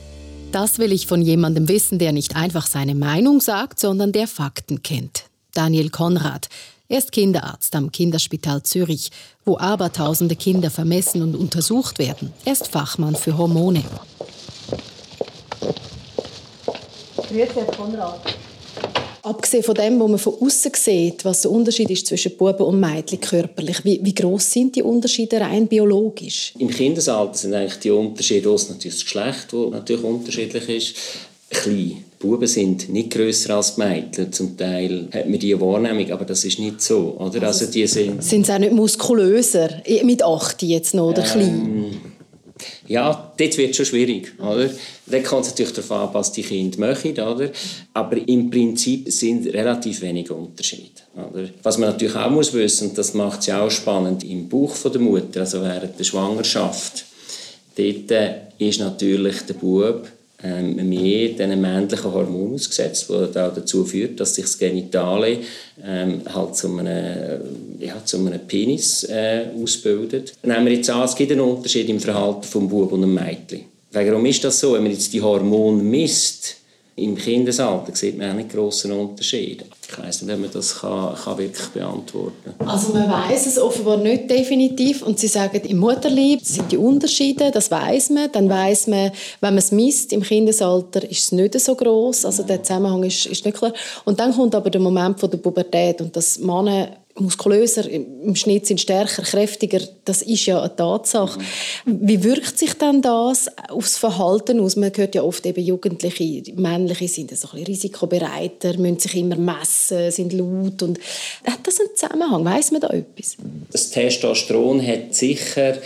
Das 0.51 0.80
will 0.80 0.92
ich 0.92 1.06
von 1.06 1.22
jemandem 1.22 1.68
wissen, 1.68 2.00
der 2.00 2.12
nicht 2.12 2.36
einfach 2.36 2.66
seine 2.66 2.96
Meinung 2.96 3.42
sagt, 3.42 3.80
sondern 3.80 4.12
der 4.12 4.28
Fakten 4.28 4.81
kennt. 4.81 5.25
Daniel 5.54 5.92
Konrad, 5.92 6.50
er 6.89 6.97
ist 6.97 7.12
Kinderarzt 7.12 7.75
am 7.75 7.91
Kinderspital 7.91 8.63
Zürich, 8.63 9.12
wo 9.45 9.57
abertausende 9.57 10.36
Kinder 10.36 10.71
vermessen 10.71 11.21
und 11.21 11.36
untersucht 11.36 12.00
werden. 12.00 12.33
Er 12.45 12.53
ist 12.53 12.68
Fachmann 12.68 13.15
für 13.15 13.38
Hormone. 13.38 13.83
Grüezi, 17.29 17.53
Herr 17.53 17.65
Konrad. 17.65 18.19
Abgesehen 19.22 19.63
von 19.63 19.75
dem, 19.75 20.00
was 20.00 20.10
man 20.10 20.17
von 20.17 20.34
außen 20.41 20.72
sieht, 20.75 21.24
was 21.25 21.41
der 21.41 21.51
Unterschied 21.51 21.91
ist 21.91 22.08
zwischen 22.08 22.36
Buben 22.36 22.63
und 22.63 22.79
Mädchen 22.79 23.22
körperlich, 23.22 23.86
wie, 23.86 24.00
wie 24.01 24.15
groß 24.15 24.51
sind 24.51 24.75
die 24.75 24.81
Unterschiede 24.81 25.39
rein 25.39 25.67
biologisch? 25.67 26.53
Im 26.58 26.69
Kindesalter 26.69 27.36
sind 27.36 27.53
eigentlich 27.53 27.79
die 27.79 27.91
Unterschiede, 27.91 28.50
aus 28.50 28.69
natürlich 28.69 28.96
das 28.96 29.03
Geschlecht, 29.03 29.48
das 29.51 29.69
natürlich 29.69 30.03
unterschiedlich 30.03 30.69
ist, 30.69 30.96
klein. 31.51 32.05
Buben 32.19 32.47
sind 32.47 32.89
nicht 32.89 33.11
grösser 33.11 33.55
als 33.55 33.75
die 33.75 33.81
Mädchen. 33.81 34.31
Zum 34.33 34.57
Teil 34.57 35.07
hat 35.13 35.29
man 35.29 35.39
diese 35.39 35.59
Wahrnehmung, 35.61 36.11
aber 36.11 36.25
das 36.25 36.43
ist 36.43 36.59
nicht 36.59 36.81
so. 36.81 37.15
Oder? 37.17 37.47
Also, 37.47 37.65
die 37.67 37.88
sind 37.88 38.21
sind 38.21 38.45
sie 38.45 38.53
auch 38.53 38.59
nicht 38.59 38.73
muskulöser? 38.73 39.69
Mit 40.03 40.21
8 40.21 40.61
jetzt 40.63 40.93
noch, 40.93 41.11
oder 41.11 41.23
ähm, 41.23 41.29
klein? 41.31 42.01
Ja, 42.88 43.31
dort 43.38 43.57
wird 43.57 43.73
schon 43.73 43.85
schwierig. 43.85 44.33
Oder? 44.38 44.69
Dann 45.05 45.23
kommt 45.23 45.45
es 45.45 45.51
natürlich 45.51 45.71
darauf 45.71 45.91
an, 45.91 46.09
was 46.13 46.33
die 46.33 46.43
Kinder 46.43 46.77
möchten. 46.79 47.21
Oder? 47.21 47.51
Aber 47.93 48.17
im 48.27 48.49
Prinzip 48.49 49.09
sind 49.09 49.47
relativ 49.53 50.01
wenige 50.01 50.33
Unterschiede. 50.33 51.01
Oder? 51.15 51.49
Was 51.63 51.77
man 51.77 51.91
natürlich 51.91 52.15
auch 52.17 52.29
muss 52.29 52.53
wissen, 52.53 52.89
und 52.89 52.97
das 52.97 53.13
macht 53.13 53.39
es 53.39 53.45
ja 53.45 53.61
auch 53.61 53.71
spannend, 53.71 54.25
im 54.25 54.49
Bauch 54.49 54.75
der 54.83 54.99
Mutter, 54.99 55.39
also 55.39 55.61
während 55.61 55.97
der 55.97 56.03
Schwangerschaft, 56.03 57.05
dort 57.77 58.11
ist 58.57 58.79
natürlich 58.81 59.41
der 59.43 59.53
Bub 59.53 60.05
ähm, 60.43 60.75
mehr 60.88 61.29
diesen 61.29 61.60
männlichen 61.60 62.13
Hormon 62.13 62.53
ausgesetzt, 62.53 63.10
der 63.10 63.50
dazu 63.50 63.84
führt, 63.84 64.19
dass 64.19 64.36
sich 64.36 64.46
das 64.46 64.58
Genitale 64.58 65.39
ähm, 65.84 66.22
halt 66.34 66.55
zu 66.55 66.67
einem, 66.77 67.41
ja, 67.79 68.03
zu 68.05 68.17
einem 68.17 68.39
Penis 68.48 69.03
äh, 69.03 69.48
ausbildet. 69.62 70.34
Nehmen 70.43 70.65
wir 70.65 70.74
jetzt 70.74 70.89
an, 70.89 71.03
es 71.03 71.15
gibt 71.15 71.31
einen 71.31 71.41
Unterschied 71.41 71.89
im 71.89 72.00
Verhalten 72.00 72.43
vom 72.43 72.69
Bub 72.69 72.91
und 72.93 73.01
dem 73.01 73.13
Mädchen. 73.13 73.65
Warum 73.91 74.25
ist 74.27 74.43
das 74.43 74.60
so? 74.60 74.74
Wenn 74.74 74.84
man 74.84 74.91
jetzt 74.91 75.12
die 75.12 75.22
Hormone 75.22 75.81
misst, 75.81 76.59
im 77.00 77.15
Kindesalter 77.15 77.96
sieht 77.96 78.18
man 78.18 78.32
auch 78.32 78.36
nicht 78.36 78.51
grossen 78.51 78.91
Unterschied. 78.91 79.65
Ich 79.89 79.98
weiß 79.98 80.22
nicht, 80.22 80.34
ob 80.34 80.39
man 80.39 80.51
das 80.51 80.79
kann, 80.79 81.15
kann 81.15 81.38
wirklich 81.38 81.68
beantworten 81.70 82.53
kann. 82.58 82.68
Also 82.68 82.94
man 82.94 83.10
weiß 83.10 83.48
es 83.48 83.58
offenbar 83.58 83.98
nicht 83.98 84.29
definitiv 84.29 85.01
und 85.01 85.18
Sie 85.18 85.27
sagen, 85.27 85.62
im 85.62 85.77
Mutterleib 85.77 86.41
sind 86.44 86.72
die 86.72 86.77
Unterschiede, 86.77 87.50
das 87.51 87.72
weiß 87.72 88.12
man. 88.12 88.32
Dann 88.32 88.50
weiß 88.50 88.88
man, 88.88 89.12
wenn 89.41 89.53
man 89.53 89.58
es 89.58 89.72
misst 89.72 90.13
im 90.13 90.22
Kindesalter, 90.22 91.03
ist 91.10 91.24
es 91.24 91.32
nicht 91.32 91.60
so 91.60 91.75
groß. 91.75 92.25
Also 92.25 92.44
der 92.44 92.62
Zusammenhang 92.62 93.03
ist, 93.03 93.25
ist 93.25 93.46
nicht 93.46 93.58
klar. 93.58 93.74
Und 94.06 94.20
dann 94.20 94.34
kommt 94.34 94.53
aber 94.53 94.70
der 94.70 94.82
Moment 94.82 95.20
von 95.20 95.32
der 95.32 95.39
Pubertät 95.39 96.01
und 96.01 96.15
dass 96.15 96.38
Männer 96.38 96.99
muskulöser, 97.19 97.89
im 97.89 98.35
Schnitt 98.35 98.65
sind 98.65 98.79
stärker, 98.79 99.23
kräftiger. 99.23 99.79
Das 100.05 100.21
ist 100.21 100.45
ja 100.45 100.59
eine 100.61 100.75
Tatsache. 100.75 101.39
Wie 101.85 102.23
wirkt 102.23 102.57
sich 102.57 102.73
denn 102.73 103.01
das 103.01 103.47
aufs 103.69 103.97
Verhalten 103.97 104.59
aus? 104.59 104.75
Man 104.75 104.91
hört 104.95 105.15
ja 105.15 105.23
oft 105.23 105.45
eben 105.45 105.63
Jugendliche, 105.63 106.43
männliche 106.55 107.07
sind 107.07 107.35
so 107.35 107.47
ein 107.47 107.51
bisschen 107.51 107.65
risikobereiter, 107.65 108.77
müssen 108.77 108.99
sich 108.99 109.15
immer 109.15 109.35
messen, 109.35 110.11
sind 110.11 110.33
laut 110.33 110.81
und 110.83 110.99
hat 111.45 111.59
das 111.63 111.79
einen 111.79 111.95
Zusammenhang? 111.95 112.45
Weiß 112.45 112.71
man 112.71 112.81
da 112.81 112.89
etwas? 112.89 113.38
Das 113.71 113.89
Testosteron 113.89 114.85
hat 114.85 115.15
sicher 115.15 115.77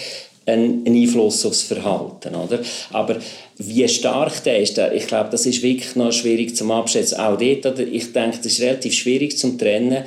einen 0.46 0.86
Einfluss 0.86 1.46
aufs 1.46 1.62
Verhalten, 1.62 2.36
oder? 2.36 2.60
Aber 2.92 3.18
wie 3.58 3.88
stark 3.88 4.44
der 4.44 4.60
ist, 4.60 4.78
ich 4.78 5.08
glaube, 5.08 5.30
das 5.30 5.46
ist 5.46 5.64
wirklich 5.64 5.96
noch 5.96 6.12
schwierig 6.12 6.56
zum 6.56 6.72
Abschätzen. 6.72 7.20
Auch 7.20 7.38
dort, 7.38 7.80
ich 7.80 8.12
denke, 8.12 8.38
das 8.38 8.48
ist 8.48 8.62
relativ 8.62 8.94
schwierig 8.94 9.38
zum 9.38 9.58
trennen 9.58 10.04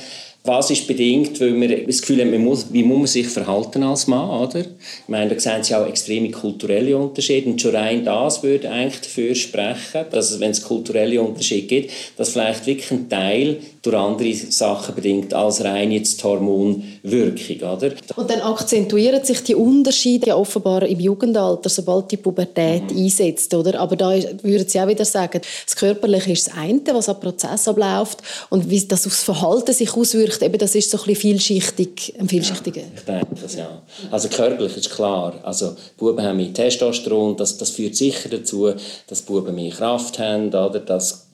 was 0.47 0.71
ist 0.71 0.87
bedingt, 0.87 1.41
weil 1.41 1.53
man 1.53 1.87
das 1.87 2.00
Gefühl 2.00 2.21
hat, 2.21 2.31
man 2.31 2.45
muss, 2.45 2.73
wie 2.73 2.83
muss 2.83 2.99
man 2.99 3.07
sich 3.07 3.29
verhalten 3.29 3.83
als 3.83 4.07
Mann, 4.07 4.29
oder? 4.29 4.61
Ich 4.61 5.09
meine, 5.09 5.35
da 5.35 5.41
sehen 5.41 5.62
Sie 5.62 5.75
auch 5.75 5.87
extreme 5.87 6.31
kulturelle 6.31 6.97
Unterschiede 6.97 7.49
und 7.50 7.61
schon 7.61 7.75
rein 7.75 8.05
das 8.05 8.43
würde 8.43 8.71
eigentlich 8.71 9.00
dafür 9.00 9.35
sprechen, 9.35 10.05
dass 10.11 10.38
wenn 10.41 10.50
es 10.50 10.62
kulturelle 10.62 11.21
Unterschiede 11.21 11.67
gibt, 11.67 11.91
dass 12.17 12.31
vielleicht 12.31 12.67
wirklich 12.67 12.91
ein 12.91 13.09
Teil 13.09 13.59
durch 13.87 13.97
andere 13.97 14.35
Sachen 14.35 14.95
bedingt 14.95 15.33
als 15.33 15.62
rein 15.62 15.93
jetzt 15.93 16.23
Hormonwirkung, 16.23 17.57
oder? 17.61 17.93
Und 18.16 18.31
dann 18.31 18.40
akzentuieren 18.40 19.25
sich 19.25 19.43
die 19.45 19.55
Unterschiede 19.55 20.28
ja 20.28 20.37
offenbar 20.37 20.83
im 20.83 20.99
Jugendalter, 20.99 21.69
sobald 21.69 22.11
die 22.11 22.16
Pubertät 22.16 22.90
mhm. 22.90 23.05
einsetzt, 23.05 23.55
oder? 23.55 23.78
Aber 23.78 23.97
da 23.97 24.11
würden 24.43 24.69
Sie 24.69 24.81
auch 24.81 24.88
wieder 24.88 25.05
sagen, 25.05 25.40
das 25.64 25.76
Körperliche 25.76 26.33
ist 26.33 26.49
das 26.49 26.55
eine, 26.57 26.81
was 26.93 27.09
am 27.09 27.21
Prozess 27.21 27.69
abläuft 27.69 28.19
und 28.50 28.69
wie 28.69 28.85
das 28.85 29.07
aufs 29.07 29.23
Verhalten 29.23 29.73
sich 29.73 29.95
auswirkt, 29.95 30.43
eben, 30.43 30.59
das 30.59 30.75
ist 30.75 30.90
so 30.90 30.99
ein 30.99 31.05
bisschen 31.05 31.21
vielschichtig, 31.21 32.14
ein 32.19 32.28
vielschichtiger. 32.28 32.81
Ja, 32.81 32.87
ich 32.97 33.05
denke 33.05 33.26
das, 33.40 33.55
ja. 33.55 33.83
Also 34.11 34.28
körperlich 34.28 34.76
ist 34.76 34.90
klar, 34.90 35.35
also 35.43 35.76
Buben 35.97 36.25
haben 36.25 36.38
mehr 36.38 36.52
Testosteron, 36.52 37.37
das, 37.37 37.57
das 37.57 37.71
führt 37.71 37.97
sicher 37.97 38.28
dazu, 38.28 38.73
dass 39.07 39.23
Buben 39.23 39.55
mehr 39.55 39.71
Kraft 39.71 40.19
haben, 40.19 40.49
oder, 40.49 40.81
dass 40.81 41.28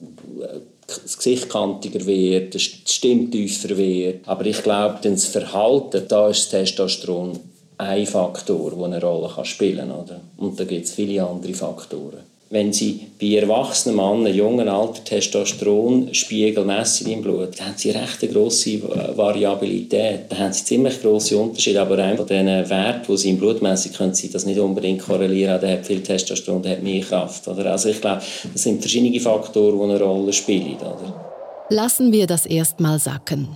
das 0.87 1.17
Gesicht 1.17 1.49
kantiger 1.49 2.05
wird, 2.05 2.53
die 2.53 2.59
Stimme 2.59 3.29
tiefer 3.29 3.77
wird. 3.77 4.27
Aber 4.27 4.45
ich 4.45 4.61
glaube, 4.63 4.99
das 5.01 5.25
Verhalten, 5.25 6.03
da 6.07 6.29
ist 6.29 6.45
das 6.45 6.49
Testosteron 6.49 7.39
ein 7.77 8.05
Faktor, 8.05 8.71
der 8.71 8.85
eine 8.85 9.01
Rolle 9.01 9.45
spielen 9.45 9.89
kann. 9.89 9.91
Oder? 9.91 10.21
Und 10.37 10.59
da 10.59 10.63
gibt 10.63 10.85
es 10.85 10.93
viele 10.93 11.25
andere 11.25 11.53
Faktoren 11.53 12.32
wenn 12.53 12.71
sie 12.71 13.07
bei 13.19 13.39
erwachsenen 13.39 13.95
Männern, 13.95 14.31
jungen 14.31 14.69
Alter 14.69 15.03
Testosteronspiegel 15.03 16.63
messen 16.63 17.09
im 17.09 17.23
Blut, 17.23 17.57
dann 17.57 17.69
haben 17.69 17.77
sie 17.77 17.89
recht 17.89 18.21
eine 18.21 18.31
grosse 18.31 18.79
Variabilität. 19.17 20.25
Da 20.29 20.37
haben 20.37 20.53
sie 20.53 20.63
ziemlich 20.63 21.01
grosse 21.01 21.35
Unterschiede. 21.35 21.81
Aber 21.81 21.97
einer 21.97 22.15
von 22.15 22.27
diesen 22.27 22.45
Werten, 22.45 23.11
die 23.11 23.17
sie 23.17 23.31
im 23.31 23.39
Blut 23.39 23.63
messen, 23.63 23.91
können 23.91 24.13
sie 24.13 24.29
das 24.29 24.45
nicht 24.45 24.59
unbedingt 24.59 25.01
korrelieren. 25.01 25.59
Der 25.61 25.71
hat 25.71 25.87
viel 25.87 26.03
Testosteron, 26.03 26.61
der 26.61 26.73
hat 26.73 26.83
mehr 26.83 27.01
Kraft. 27.01 27.47
Oder? 27.47 27.71
Also 27.71 27.89
ich 27.89 27.99
glaube, 27.99 28.21
das 28.53 28.61
sind 28.61 28.81
verschiedene 28.81 29.19
Faktoren, 29.19 29.79
die 29.79 29.95
eine 29.95 29.99
Rolle 29.99 30.31
spielen. 30.31 30.75
Oder? 30.75 31.65
Lassen 31.71 32.11
wir 32.11 32.27
das 32.27 32.45
erstmal 32.45 32.99
sacken. 32.99 33.47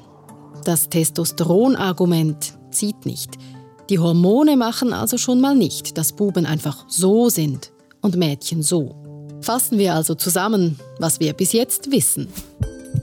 Das 0.66 0.90
Testosteronargument 0.90 2.54
zieht 2.72 3.06
nicht. 3.06 3.30
Die 3.92 4.00
Hormone 4.00 4.58
machen 4.58 4.92
also 4.92 5.20
schon 5.20 5.40
mal 5.40 5.56
nicht, 5.56 6.00
dass 6.00 6.14
Buben 6.14 6.48
einfach 6.48 6.86
so 6.90 7.30
sind 7.30 7.72
und 8.08 8.16
Mädchen 8.16 8.64
so. 8.64 8.96
Fassen 9.42 9.78
wir 9.78 9.94
also 9.94 10.16
zusammen, 10.16 10.80
was 10.98 11.20
wir 11.20 11.34
bis 11.34 11.52
jetzt 11.52 11.92
wissen. 11.92 12.30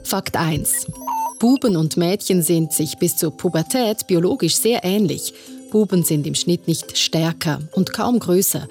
Fakt 0.03 0.35
1. 0.35 0.87
Buben 1.39 1.77
und 1.77 1.95
Mädchen 1.95 2.41
sind 2.41 2.73
sich 2.73 2.97
bis 2.97 3.15
zur 3.15 3.29
Pubertät 3.29 4.07
biologisch 4.07 4.55
sehr 4.55 4.83
ähnlich. 4.83 5.33
Buben 5.69 6.03
sind 6.03 6.25
im 6.25 6.33
Schnitt 6.33 6.67
nicht 6.67 6.97
stärker 6.97 7.59
und 7.73 7.93
kaum 7.93 8.17
größer. 8.17 8.67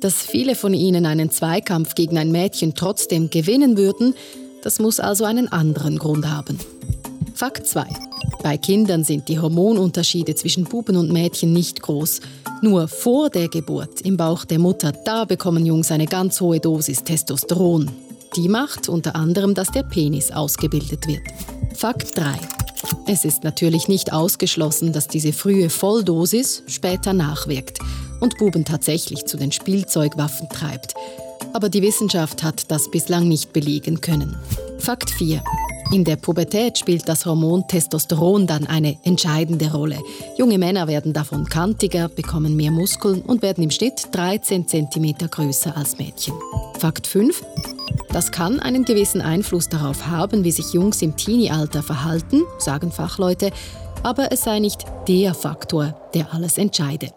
Dass 0.00 0.16
viele 0.16 0.54
von 0.54 0.74
ihnen 0.74 1.06
einen 1.06 1.30
Zweikampf 1.30 1.94
gegen 1.94 2.18
ein 2.18 2.30
Mädchen 2.30 2.74
trotzdem 2.74 3.30
gewinnen 3.30 3.78
würden, 3.78 4.14
das 4.62 4.80
muss 4.80 5.00
also 5.00 5.24
einen 5.24 5.48
anderen 5.50 5.98
Grund 5.98 6.28
haben. 6.28 6.58
Fakt 7.34 7.66
2. 7.66 7.86
Bei 8.42 8.58
Kindern 8.58 9.04
sind 9.04 9.28
die 9.28 9.38
Hormonunterschiede 9.38 10.34
zwischen 10.34 10.64
Buben 10.64 10.96
und 10.98 11.10
Mädchen 11.10 11.54
nicht 11.54 11.80
groß. 11.80 12.20
Nur 12.62 12.88
vor 12.88 13.30
der 13.30 13.48
Geburt 13.48 14.02
im 14.02 14.18
Bauch 14.18 14.44
der 14.44 14.58
Mutter, 14.58 14.92
da 14.92 15.24
bekommen 15.24 15.64
Jungs 15.64 15.90
eine 15.90 16.04
ganz 16.04 16.42
hohe 16.42 16.60
Dosis 16.60 17.02
Testosteron. 17.02 17.90
Die 18.36 18.48
macht 18.48 18.88
unter 18.90 19.16
anderem, 19.16 19.54
dass 19.54 19.70
der 19.70 19.82
Penis 19.82 20.30
ausgebildet 20.30 21.06
wird. 21.06 21.22
Fakt 21.74 22.18
3. 22.18 22.38
Es 23.06 23.24
ist 23.24 23.44
natürlich 23.44 23.88
nicht 23.88 24.12
ausgeschlossen, 24.12 24.92
dass 24.92 25.08
diese 25.08 25.32
frühe 25.32 25.70
Volldosis 25.70 26.62
später 26.66 27.14
nachwirkt 27.14 27.78
und 28.20 28.36
Buben 28.36 28.66
tatsächlich 28.66 29.24
zu 29.24 29.38
den 29.38 29.52
Spielzeugwaffen 29.52 30.50
treibt. 30.50 30.94
Aber 31.54 31.70
die 31.70 31.82
Wissenschaft 31.82 32.42
hat 32.42 32.70
das 32.70 32.90
bislang 32.90 33.26
nicht 33.26 33.54
belegen 33.54 34.02
können. 34.02 34.36
Fakt 34.78 35.10
4. 35.10 35.42
In 35.92 36.04
der 36.04 36.14
Pubertät 36.14 36.78
spielt 36.78 37.08
das 37.08 37.26
Hormon 37.26 37.66
Testosteron 37.66 38.46
dann 38.46 38.64
eine 38.68 38.96
entscheidende 39.02 39.72
Rolle. 39.72 39.98
Junge 40.38 40.56
Männer 40.56 40.86
werden 40.86 41.12
davon 41.12 41.46
kantiger, 41.46 42.08
bekommen 42.08 42.54
mehr 42.54 42.70
Muskeln 42.70 43.22
und 43.22 43.42
werden 43.42 43.64
im 43.64 43.72
Schnitt 43.72 44.06
13 44.12 44.68
cm 44.68 45.16
größer 45.28 45.76
als 45.76 45.98
Mädchen. 45.98 46.34
Fakt 46.78 47.08
5. 47.08 47.42
Das 48.12 48.30
kann 48.30 48.60
einen 48.60 48.84
gewissen 48.84 49.20
Einfluss 49.20 49.68
darauf 49.68 50.06
haben, 50.06 50.44
wie 50.44 50.52
sich 50.52 50.72
Jungs 50.72 51.02
im 51.02 51.16
Teenie-Alter 51.16 51.82
verhalten, 51.82 52.42
sagen 52.58 52.92
Fachleute, 52.92 53.50
aber 54.04 54.30
es 54.30 54.44
sei 54.44 54.60
nicht 54.60 54.84
der 55.08 55.34
Faktor, 55.34 56.00
der 56.14 56.32
alles 56.32 56.56
entscheide. 56.56 57.10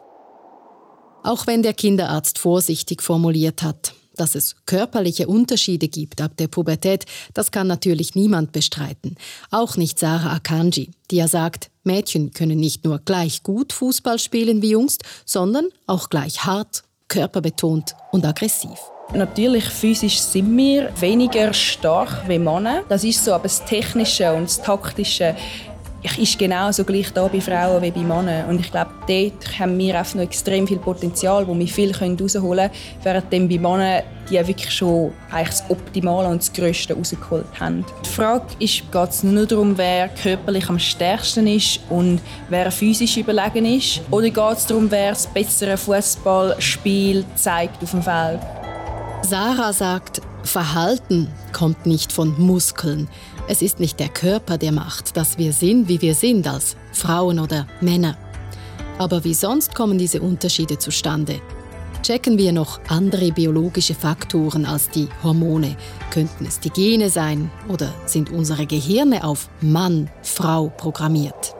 Auch 1.22 1.46
wenn 1.46 1.62
der 1.62 1.74
Kinderarzt 1.74 2.40
vorsichtig 2.40 3.04
formuliert 3.04 3.62
hat, 3.62 3.94
dass 4.16 4.36
es 4.36 4.56
körperliche 4.66 5.28
Unterschiede 5.28 5.88
gibt 5.88 6.22
ab 6.22 6.38
der 6.38 6.48
Pubertät, 6.48 7.06
das 7.34 7.52
kann 7.52 7.68
natürlich 7.68 8.16
niemand 8.16 8.52
bestreiten. 8.52 9.16
Auch 9.52 9.78
nicht 9.78 10.00
Sarah 10.00 10.34
Akanji, 10.34 10.92
die 11.12 11.18
ja 11.18 11.28
sagt, 11.28 11.70
Mädchen 11.84 12.32
können 12.32 12.60
nicht 12.60 12.86
nur 12.86 13.00
gleich 13.00 13.44
gut 13.44 13.74
Fußball 13.74 14.20
spielen 14.20 14.62
wie 14.62 14.72
Jungs, 14.72 14.98
sondern 15.26 15.70
auch 15.88 16.10
gleich 16.10 16.46
hart, 16.46 16.84
körperbetont 17.08 17.96
und 18.12 18.26
aggressiv. 18.26 18.80
Natürlich, 19.14 19.66
physisch 19.66 20.20
sind 20.20 20.56
wir 20.58 20.90
weniger 21.00 21.54
stark 21.54 22.28
wie 22.28 22.40
Männer. 22.40 22.84
Das 22.90 23.04
ist 23.04 23.24
so, 23.24 23.34
aber 23.34 23.44
das 23.44 23.64
Technische 23.66 24.34
und 24.34 24.46
das 24.46 24.62
Taktische 24.62 25.36
ist 26.18 26.38
genauso 26.38 26.84
gleich 26.84 27.12
da 27.14 27.28
bei 27.28 27.40
Frauen 27.40 27.82
wie 27.82 27.92
bei 27.92 28.02
Männern. 28.02 28.50
Und 28.50 28.60
ich 28.60 28.72
glaube, 28.72 28.92
dort 29.08 29.60
haben 29.60 29.78
wir 29.78 29.98
einfach 29.98 30.16
noch 30.16 30.24
extrem 30.24 30.68
viel 30.68 30.80
Potenzial, 30.80 31.48
wo 31.48 31.58
wir 31.58 31.68
viel 31.68 31.94
herausholen 31.94 32.70
können, 32.70 32.72
während 33.04 33.30
bei 33.30 33.40
Männern 33.40 34.04
die 34.30 34.48
wirklich 34.48 34.74
schon 34.74 35.12
eigentlich 35.32 35.50
das 35.50 35.70
Optimale 35.70 36.30
und 36.30 36.42
das 36.42 36.54
Größte 36.54 36.94
rausgeholt 36.96 37.46
haben. 37.60 37.86
Die 38.06 38.10
Frage 38.10 38.46
ist, 38.60 38.92
geht 38.92 39.10
es 39.10 39.24
nur 39.24 39.46
darum, 39.46 39.78
wer 39.78 40.10
körperlich 40.10 40.70
am 40.70 40.80
stärksten 40.80 41.46
ist 41.48 41.82
und 41.90 42.22
wer 42.50 42.72
physisch 42.72 43.18
überlegen 43.18 43.66
ist? 43.66 44.02
Oder 44.12 44.30
geht 44.30 44.58
es 44.58 44.66
darum, 44.66 44.90
wer 44.90 45.10
das 45.10 45.28
bessere 45.28 45.78
Fußballspiel 45.78 47.26
zeigt 47.36 47.84
auf 47.84 47.92
dem 47.92 48.02
Feld? 48.02 48.40
Sarah 49.24 49.74
sagt, 49.74 50.22
Verhalten 50.44 51.30
kommt 51.54 51.86
nicht 51.86 52.12
von 52.12 52.34
Muskeln. 52.38 53.08
Es 53.48 53.62
ist 53.62 53.80
nicht 53.80 54.00
der 54.00 54.10
Körper, 54.10 54.58
der 54.58 54.72
macht, 54.72 55.18
dass 55.18 55.38
wir 55.38 55.52
sind, 55.52 55.90
wie 55.90 56.02
wir 56.02 56.16
sind 56.16 56.48
als 56.48 56.78
Frauen 56.94 57.40
oder 57.40 57.68
Männer. 57.82 58.18
Aber 58.98 59.24
wie 59.24 59.34
sonst 59.34 59.76
kommen 59.76 59.98
diese 59.98 60.22
Unterschiede 60.22 60.78
zustande? 60.78 61.42
Checken 62.04 62.38
wir 62.38 62.52
noch 62.52 62.80
andere 62.90 63.32
biologische 63.32 63.96
Faktoren 63.96 64.66
als 64.66 64.90
die 64.90 65.08
Hormone? 65.24 65.76
Könnten 66.12 66.46
es 66.46 66.60
die 66.60 66.70
Gene 66.70 67.10
sein 67.10 67.52
oder 67.68 67.94
sind 68.06 68.30
unsere 68.30 68.66
Gehirne 68.66 69.24
auf 69.24 69.50
Mann, 69.62 70.10
Frau 70.22 70.70
programmiert? 70.70 71.56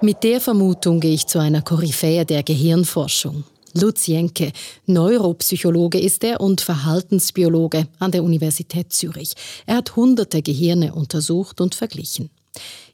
Mit 0.00 0.24
der 0.24 0.40
Vermutung 0.40 0.98
gehe 0.98 1.14
ich 1.14 1.26
zu 1.26 1.38
einer 1.38 1.62
Koryphäe 1.62 2.24
der 2.24 2.42
Gehirnforschung. 2.42 3.44
Lutz 3.74 4.06
Jenke, 4.06 4.52
Neuropsychologe 4.86 5.98
ist 5.98 6.24
er 6.24 6.40
und 6.40 6.60
Verhaltensbiologe 6.60 7.88
an 7.98 8.12
der 8.12 8.22
Universität 8.22 8.92
Zürich. 8.92 9.34
Er 9.66 9.76
hat 9.76 9.96
hunderte 9.96 10.42
Gehirne 10.42 10.94
untersucht 10.94 11.60
und 11.60 11.74
verglichen. 11.74 12.30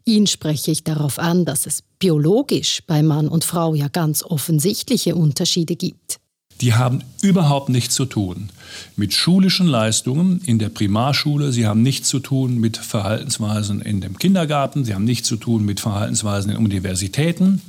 Ihn 0.05 0.27
spreche 0.27 0.71
ich 0.71 0.85
darauf 0.85 1.19
an, 1.19 1.45
dass 1.45 1.67
es 1.67 1.83
biologisch 1.99 2.83
bei 2.87 3.03
Mann 3.03 3.29
und 3.29 3.45
Frau 3.45 3.75
ja 3.75 3.89
ganz 3.89 4.23
offensichtliche 4.23 5.15
Unterschiede 5.15 5.77
gibt. 5.77 6.21
Die 6.61 6.75
haben 6.75 7.05
überhaupt 7.23 7.69
nichts 7.69 7.95
zu 7.95 8.05
tun 8.05 8.49
mit 8.97 9.13
schulischen 9.15 9.67
Leistungen 9.67 10.41
in 10.45 10.59
der 10.59 10.71
Primarschule. 10.71 11.53
Sie 11.53 11.67
haben 11.67 11.83
nichts 11.83 12.09
zu 12.09 12.19
tun 12.19 12.59
mit 12.59 12.77
Verhaltensweisen 12.77 13.81
in 13.81 14.01
dem 14.01 14.19
Kindergarten. 14.19 14.85
Sie 14.85 14.95
haben 14.95 15.05
nichts 15.05 15.29
zu 15.29 15.37
tun 15.37 15.65
mit 15.65 15.79
Verhaltensweisen 15.81 16.51
in 16.51 16.57
Universitäten. 16.57 17.63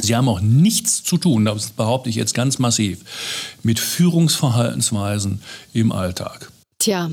Sie 0.00 0.14
haben 0.14 0.28
auch 0.28 0.40
nichts 0.40 1.02
zu 1.02 1.16
tun, 1.16 1.44
das 1.44 1.70
behaupte 1.70 2.10
ich 2.10 2.16
jetzt 2.16 2.34
ganz 2.34 2.58
massiv, 2.58 3.00
mit 3.62 3.78
Führungsverhaltensweisen 3.78 5.42
im 5.72 5.92
Alltag. 5.92 6.50
Tja, 6.78 7.10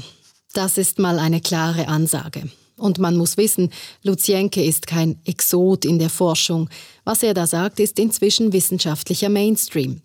das 0.54 0.78
ist 0.78 1.00
mal 1.00 1.20
eine 1.20 1.42
klare 1.42 1.88
Ansage. 1.88 2.50
Und 2.76 3.00
man 3.00 3.16
muss 3.16 3.38
wissen, 3.38 3.70
Luzienke 4.02 4.64
ist 4.64 4.88
kein 4.88 5.18
Exot 5.26 5.86
in 5.86 6.00
der 6.00 6.10
Forschung. 6.10 6.70
Was 7.04 7.24
er 7.24 7.34
da 7.34 7.48
sagt, 7.48 7.80
ist 7.80 8.00
inzwischen 8.00 8.52
wissenschaftlicher 8.52 9.30
Mainstream. 9.30 10.02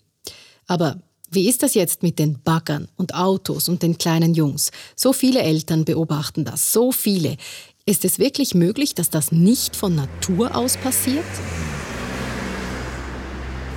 Aber 0.66 1.00
wie 1.30 1.48
ist 1.48 1.62
das 1.62 1.74
jetzt 1.74 2.02
mit 2.02 2.18
den 2.18 2.40
Baggern 2.42 2.88
und 2.96 3.14
Autos 3.14 3.68
und 3.68 3.82
den 3.82 3.98
kleinen 3.98 4.34
Jungs? 4.34 4.70
So 4.96 5.12
viele 5.12 5.40
Eltern 5.40 5.84
beobachten 5.84 6.44
das, 6.44 6.72
so 6.72 6.92
viele. 6.92 7.36
Ist 7.84 8.04
es 8.04 8.18
wirklich 8.18 8.54
möglich, 8.54 8.94
dass 8.94 9.10
das 9.10 9.32
nicht 9.32 9.74
von 9.74 9.94
Natur 9.94 10.54
aus 10.54 10.76
passiert? 10.76 11.24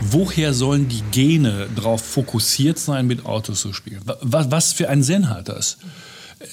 Woher 0.03 0.53
sollen 0.53 0.89
die 0.89 1.03
Gene 1.11 1.67
darauf 1.75 2.01
fokussiert 2.01 2.79
sein, 2.79 3.05
mit 3.05 3.25
Autos 3.25 3.61
zu 3.61 3.71
spielen? 3.71 4.01
Was 4.21 4.73
für 4.73 4.89
einen 4.89 5.03
Sinn 5.03 5.29
hat 5.29 5.47
das? 5.47 5.77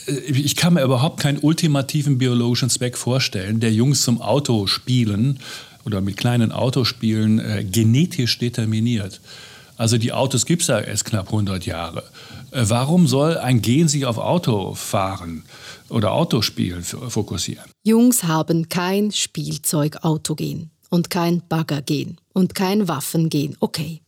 Äh, 0.07 0.13
ich 0.13 0.57
kann 0.57 0.75
mir 0.75 0.83
überhaupt 0.83 1.21
keinen 1.21 1.39
ultimativen 1.39 2.19
biologischen 2.19 2.71
Zweck 2.71 2.97
vorstellen, 2.97 3.61
der 3.61 3.73
Jungs 3.73 4.03
zum 4.03 4.21
Autospielen 4.21 5.39
oder 5.85 6.01
mit 6.01 6.17
kleinen 6.17 6.53
Autospielen 6.53 7.39
äh, 7.39 7.65
genetisch 7.65 8.39
determiniert. 8.39 9.21
Also 9.77 9.97
die 9.97 10.13
Autos 10.13 10.45
gibt 10.45 10.63
es 10.63 10.69
ja 10.69 10.81
erst 10.81 11.05
knapp 11.05 11.27
100 11.27 11.65
Jahre. 11.65 12.03
Äh, 12.51 12.65
warum 12.69 13.07
soll 13.07 13.39
ein 13.39 13.63
Gen 13.63 13.89
sich 13.89 14.05
auf 14.05 14.19
Autofahren 14.19 15.45
oder 15.89 16.13
Autospielen 16.13 16.83
fokussieren? 16.83 17.65
Jungs 17.85 18.25
haben 18.25 18.69
kein 18.69 19.11
Spielzeug-Autogen 19.11 20.71
und 20.91 21.11
kein 21.11 21.43
Baggergen 21.49 22.19
und 22.39 22.55
kein 22.55 22.87
Waffengen. 22.87 23.57
Okay. 23.59 24.01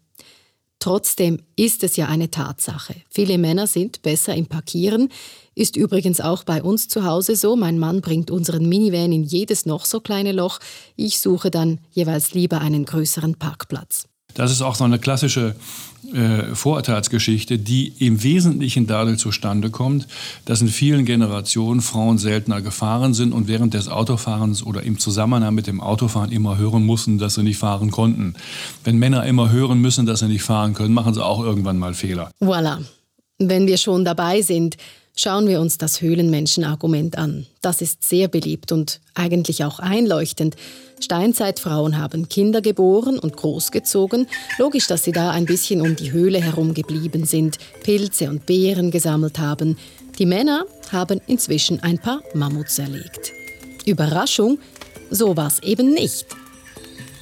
Trotzdem 0.79 1.43
ist 1.57 1.83
es 1.83 1.97
ja 1.97 2.07
eine 2.07 2.31
Tatsache. 2.31 2.95
Viele 3.11 3.37
Männer 3.37 3.67
sind 3.67 4.01
besser 4.03 4.35
im 4.35 4.47
Parkieren. 4.47 5.11
Ist 5.55 5.77
übrigens 5.77 6.21
auch 6.21 6.45
bei 6.45 6.63
uns 6.63 6.89
zu 6.89 7.05
Hause 7.05 7.35
so. 7.35 7.57
Mein 7.57 7.79
Mann 7.79 8.01
bringt 8.01 8.31
unseren 8.31 8.67
Minivan 8.67 9.13
in 9.13 9.25
jedes 9.25 9.67
noch 9.67 9.85
so 9.85 10.01
kleine 10.01 10.33
Loch. 10.33 10.61
Ich 10.97 11.21
suche 11.21 11.51
dann 11.51 11.81
jeweils 11.91 12.33
lieber 12.33 12.61
einen 12.61 12.87
größeren 12.87 13.35
Parkplatz. 13.35 14.10
Das 14.35 14.51
ist 14.51 14.63
auch 14.63 14.75
so 14.75 14.85
eine 14.85 14.99
klassische 14.99 15.55
äh, 16.15 16.55
Vorurteilsgeschichte, 16.55 17.59
die 17.59 17.93
im 17.99 18.23
Wesentlichen 18.23 18.87
dadurch 18.87 19.19
zustande 19.19 19.71
kommt, 19.71 20.09
dass 20.45 20.61
in 20.61 20.69
vielen 20.69 21.05
Generationen 21.05 21.81
Frauen 21.81 22.19
seltener 22.19 22.63
gefahren 22.63 23.15
sind 23.15 23.33
und 23.33 23.49
während 23.49 23.75
des 23.75 23.89
Autofahrens 23.89 24.65
oder 24.65 24.83
im 24.83 24.99
Zusammenhang 24.99 25.55
mit 25.55 25.67
dem 25.67 25.81
Autofahren 25.81 26.33
immer 26.33 26.57
hören 26.57 26.85
mussten, 26.85 27.19
dass 27.19 27.35
sie 27.35 27.43
nicht 27.43 27.59
fahren 27.59 27.91
konnten. 27.91 28.35
Wenn 28.83 28.99
Männer 28.99 29.25
immer 29.27 29.51
hören 29.51 29.81
müssen, 29.81 30.07
dass 30.07 30.21
sie 30.21 30.29
nicht 30.29 30.43
fahren 30.43 30.75
können, 30.75 30.95
machen 30.95 31.15
sie 31.15 31.25
auch 31.25 31.43
irgendwann 31.45 31.79
mal 31.79 31.95
Fehler. 31.95 32.31
Voilà. 32.41 32.79
Wenn 33.39 33.67
wir 33.67 33.77
schon 33.77 34.05
dabei 34.05 34.43
sind, 34.43 34.77
Schauen 35.23 35.49
wir 35.49 35.61
uns 35.61 35.77
das 35.77 36.01
Höhlenmenschen-Argument 36.01 37.19
an. 37.19 37.45
Das 37.61 37.83
ist 37.83 38.03
sehr 38.03 38.27
beliebt 38.27 38.73
und 38.73 39.01
eigentlich 39.15 39.65
auch 39.65 39.79
einleuchtend. 39.79 40.57
Steinzeitfrauen 40.99 41.99
haben 41.99 42.31
Kinder 42.31 42.63
geboren 42.63 43.19
und 43.19 43.37
großgezogen. 43.37 44.27
Logisch, 44.57 44.87
dass 44.87 45.05
sie 45.05 45.13
da 45.13 45.31
ein 45.31 45.45
bisschen 45.45 45.83
um 45.83 45.95
die 45.95 46.11
Höhle 46.13 46.41
herum 46.41 46.73
geblieben 46.73 47.27
sind, 47.27 47.59
Pilze 47.83 48.31
und 48.31 48.47
Beeren 48.47 48.91
gesammelt 48.91 49.39
haben. 49.39 49.77
Die 50.19 50.25
Männer 50.25 50.65
haben 50.91 51.21
inzwischen 51.27 51.81
ein 51.81 51.99
paar 51.99 52.23
Mammuts 52.33 52.79
erlegt. 52.79 53.35
Überraschung, 53.85 54.59
so 55.11 55.37
war 55.37 55.49
es 55.49 55.63
eben 55.63 55.93
nicht. 55.93 56.29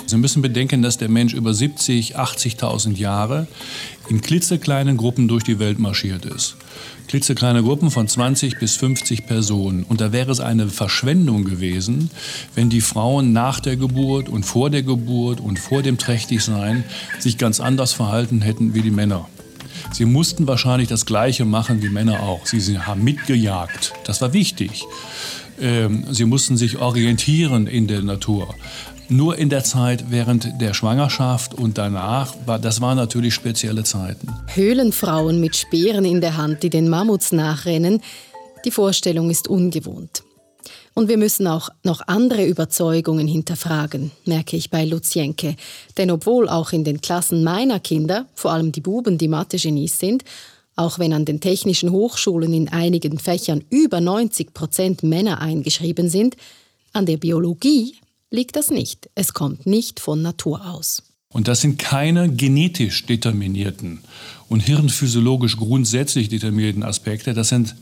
Sie 0.07 0.17
müssen 0.17 0.40
bedenken, 0.40 0.83
dass 0.83 0.99
der 0.99 1.11
Mensch 1.11 1.35
über 1.35 1.52
70, 1.52 2.17
80.000 2.17 2.97
Jahre 2.97 3.49
in 4.09 4.23
klitzekleinen 4.23 4.97
Gruppen 4.97 5.26
durch 5.26 5.43
die 5.43 5.59
Welt 5.59 5.81
marschiert 5.81 6.25
ist. 6.25 6.57
Klitzekleine 7.09 7.62
Gruppen 7.62 7.91
von 7.91 8.07
20 8.07 8.59
bis 8.59 8.77
50 8.77 9.27
Personen. 9.27 9.83
Und 9.83 10.03
da 10.03 10.12
wäre 10.12 10.31
es 10.31 10.41
eine 10.41 10.69
Verschwendung 10.69 11.45
gewesen, 11.45 12.11
wenn 12.55 12.69
die 12.69 12.83
Frauen 12.83 13.33
nach 13.33 13.61
der 13.61 13.77
Geburt 13.77 14.29
und 14.29 14.45
vor 14.45 14.69
der 14.69 14.83
Geburt 14.83 15.41
und 15.41 15.59
vor 15.59 15.83
dem 15.83 15.97
Trächtigsein 15.97 16.85
sich 17.19 17.38
ganz 17.38 17.61
anders 17.61 17.95
verhalten 17.95 18.43
hätten 18.43 18.75
wie 18.75 18.83
die 18.83 18.91
Männer. 18.91 19.27
Sie 19.91 20.05
mussten 20.05 20.47
wahrscheinlich 20.47 20.88
das 20.88 21.07
Gleiche 21.07 21.47
machen 21.47 21.83
wie 21.83 21.88
Männer 21.88 22.23
auch. 22.23 22.45
Sie 22.45 22.79
haben 22.79 23.03
mitgejagt. 23.05 23.95
Das 24.05 24.21
war 24.21 24.35
wichtig. 24.35 24.85
Ähm, 25.61 26.05
sie 26.11 26.25
mussten 26.25 26.57
sich 26.57 26.79
orientieren 26.79 27.66
in 27.66 27.87
der 27.87 28.03
Natur 28.03 28.55
nur 29.11 29.38
in 29.38 29.49
der 29.49 29.64
Zeit 29.64 30.11
während 30.11 30.61
der 30.61 30.75
Schwangerschaft 30.75 31.55
und 31.55 31.79
danach, 31.79 32.35
das 32.61 32.81
waren 32.81 32.97
natürlich 32.97 33.35
spezielle 33.35 33.85
Zeiten. 33.85 34.29
Höhlenfrauen 34.55 35.40
mit 35.40 35.57
Speeren 35.57 36.05
in 36.05 36.21
der 36.21 36.37
Hand, 36.37 36.62
die 36.62 36.71
den 36.71 36.88
Mammuts 36.88 37.33
nachrennen, 37.33 38.01
die 38.64 38.71
Vorstellung 38.71 39.31
ist 39.31 39.49
ungewohnt. 39.49 40.23
Und 40.94 41.09
wir 41.09 41.16
müssen 41.16 41.47
auch 41.47 41.68
noch 41.85 42.03
andere 42.09 42.44
Überzeugungen 42.44 43.29
hinterfragen, 43.29 44.11
merke 44.25 44.57
ich 44.57 44.68
bei 44.68 44.85
Luzienke. 44.85 45.55
Denn 45.97 46.11
obwohl 46.11 46.49
auch 46.49 46.73
in 46.73 46.83
den 46.83 47.01
Klassen 47.01 47.44
meiner 47.44 47.79
Kinder, 47.79 48.27
vor 48.35 48.51
allem 48.51 48.73
die 48.73 48.81
Buben, 48.81 49.16
die 49.16 49.29
Mathe-Genies 49.29 49.99
sind, 50.01 50.25
auch 50.75 50.99
wenn 50.99 51.12
an 51.12 51.25
den 51.25 51.40
technischen 51.40 51.92
Hochschulen 51.92 52.53
in 52.53 52.68
einigen 52.68 53.18
Fächern 53.18 53.64
über 53.71 54.01
90 54.01 54.55
Prozent 54.55 55.03
Männer 55.05 55.40
eingeschrieben 55.40 56.09
sind, 56.09 56.37
an 56.92 57.07
der 57.07 57.16
Biologie 57.16 57.94
liegt 58.31 58.57
das 58.57 58.71
nicht. 58.71 59.11
Es 59.14 59.35
kommt 59.35 59.67
nicht 59.67 60.01
von 60.01 60.23
Natur 60.23 60.67
aus. 60.67 61.03
Und 61.33 61.47
das 61.49 61.61
sind 61.61 61.79
keine 61.79 62.31
genetisch 62.31 63.05
determinierten 63.05 64.01
und 64.49 64.61
hirnphysiologisch 64.61 65.57
grundsätzlich 65.57 66.29
determinierten 66.29 66.83
Aspekte. 66.83 67.35
Das 67.35 67.51
sind 67.51 67.75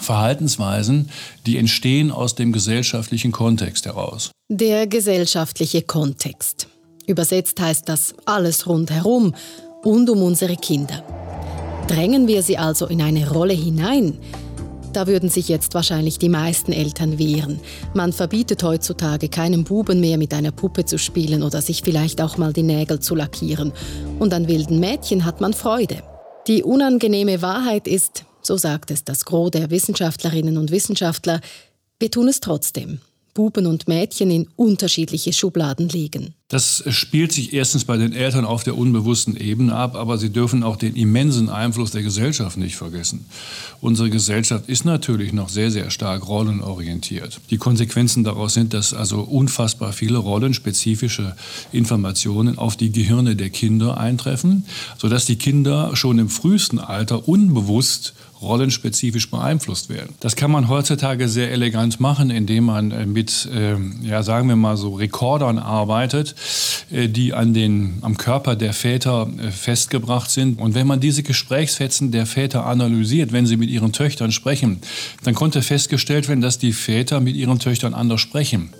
Verhaltensweisen, 0.00 1.10
die 1.44 1.58
entstehen 1.58 2.10
aus 2.10 2.34
dem 2.34 2.52
gesellschaftlichen 2.52 3.32
Kontext 3.32 3.86
heraus. 3.86 4.30
Der 4.48 4.86
gesellschaftliche 4.86 5.82
Kontext. 5.82 6.68
Übersetzt 7.06 7.60
heißt 7.60 7.88
das 7.88 8.14
alles 8.24 8.66
rundherum 8.66 9.34
und 9.82 10.08
um 10.08 10.22
unsere 10.22 10.56
Kinder. 10.56 11.02
Drängen 11.88 12.28
wir 12.28 12.42
sie 12.42 12.58
also 12.58 12.86
in 12.86 13.02
eine 13.02 13.28
Rolle 13.28 13.54
hinein, 13.54 14.18
da 14.92 15.06
würden 15.06 15.28
sich 15.28 15.48
jetzt 15.48 15.74
wahrscheinlich 15.74 16.18
die 16.18 16.28
meisten 16.28 16.72
Eltern 16.72 17.18
wehren. 17.18 17.60
Man 17.94 18.12
verbietet 18.12 18.62
heutzutage 18.62 19.28
keinem 19.28 19.64
Buben 19.64 20.00
mehr 20.00 20.18
mit 20.18 20.34
einer 20.34 20.52
Puppe 20.52 20.84
zu 20.84 20.98
spielen 20.98 21.42
oder 21.42 21.62
sich 21.62 21.82
vielleicht 21.82 22.20
auch 22.20 22.36
mal 22.36 22.52
die 22.52 22.62
Nägel 22.62 23.00
zu 23.00 23.14
lackieren. 23.14 23.72
Und 24.18 24.34
an 24.34 24.48
wilden 24.48 24.80
Mädchen 24.80 25.24
hat 25.24 25.40
man 25.40 25.54
Freude. 25.54 26.02
Die 26.46 26.62
unangenehme 26.62 27.42
Wahrheit 27.42 27.86
ist, 27.86 28.24
so 28.42 28.56
sagt 28.56 28.90
es 28.90 29.04
das 29.04 29.24
Gros 29.24 29.52
der 29.52 29.70
Wissenschaftlerinnen 29.70 30.58
und 30.58 30.70
Wissenschaftler, 30.70 31.40
wir 31.98 32.10
tun 32.10 32.28
es 32.28 32.40
trotzdem. 32.40 33.00
Buben 33.34 33.66
und 33.66 33.88
Mädchen 33.88 34.30
in 34.30 34.48
unterschiedliche 34.56 35.32
Schubladen 35.32 35.88
legen. 35.88 36.34
Das 36.52 36.84
spielt 36.88 37.32
sich 37.32 37.54
erstens 37.54 37.86
bei 37.86 37.96
den 37.96 38.12
Eltern 38.12 38.44
auf 38.44 38.62
der 38.62 38.76
unbewussten 38.76 39.38
Ebene 39.38 39.74
ab, 39.74 39.96
aber 39.96 40.18
sie 40.18 40.28
dürfen 40.28 40.62
auch 40.62 40.76
den 40.76 40.96
immensen 40.96 41.48
Einfluss 41.48 41.92
der 41.92 42.02
Gesellschaft 42.02 42.58
nicht 42.58 42.76
vergessen. 42.76 43.24
Unsere 43.80 44.10
Gesellschaft 44.10 44.68
ist 44.68 44.84
natürlich 44.84 45.32
noch 45.32 45.48
sehr, 45.48 45.70
sehr 45.70 45.90
stark 45.90 46.28
rollenorientiert. 46.28 47.40
Die 47.48 47.56
Konsequenzen 47.56 48.22
daraus 48.22 48.52
sind, 48.52 48.74
dass 48.74 48.92
also 48.92 49.20
unfassbar 49.20 49.94
viele 49.94 50.18
rollenspezifische 50.18 51.36
Informationen 51.72 52.58
auf 52.58 52.76
die 52.76 52.92
Gehirne 52.92 53.34
der 53.34 53.48
Kinder 53.48 53.96
eintreffen, 53.96 54.66
sodass 54.98 55.24
die 55.24 55.36
Kinder 55.36 55.96
schon 55.96 56.18
im 56.18 56.28
frühesten 56.28 56.78
Alter 56.78 57.28
unbewusst 57.28 58.12
rollenspezifisch 58.42 59.30
beeinflusst 59.30 59.88
werden. 59.88 60.14
Das 60.20 60.36
kann 60.36 60.50
man 60.50 60.68
heutzutage 60.68 61.28
sehr 61.28 61.52
elegant 61.52 62.00
machen, 62.00 62.30
indem 62.30 62.64
man 62.64 62.90
äh, 62.90 63.06
mit, 63.06 63.48
ähm, 63.54 64.00
ja, 64.02 64.22
sagen 64.22 64.48
wir 64.48 64.56
mal 64.56 64.76
so 64.76 64.94
Rekordern 64.94 65.58
arbeitet, 65.58 66.34
die 67.08 67.32
an 67.32 67.54
den, 67.54 67.98
am 68.02 68.16
Körper 68.16 68.56
der 68.56 68.72
Väter 68.72 69.28
äh, 69.38 69.50
festgebracht 69.50 70.30
sind. 70.30 70.58
Und 70.58 70.74
wenn 70.74 70.86
man 70.86 71.00
diese 71.00 71.22
Gesprächsfetzen 71.22 72.12
der 72.12 72.26
Väter 72.26 72.66
analysiert, 72.66 73.32
wenn 73.32 73.46
sie 73.46 73.56
mit 73.56 73.70
ihren 73.70 73.92
Töchtern 73.92 74.32
sprechen, 74.32 74.80
dann 75.24 75.34
konnte 75.34 75.62
festgestellt 75.62 76.28
werden, 76.28 76.40
dass 76.40 76.58
die 76.58 76.72
Väter 76.72 77.20
mit 77.20 77.36
ihren 77.36 77.58
Töchtern 77.58 77.94
anders 77.94 78.20
sprechen. 78.20 78.70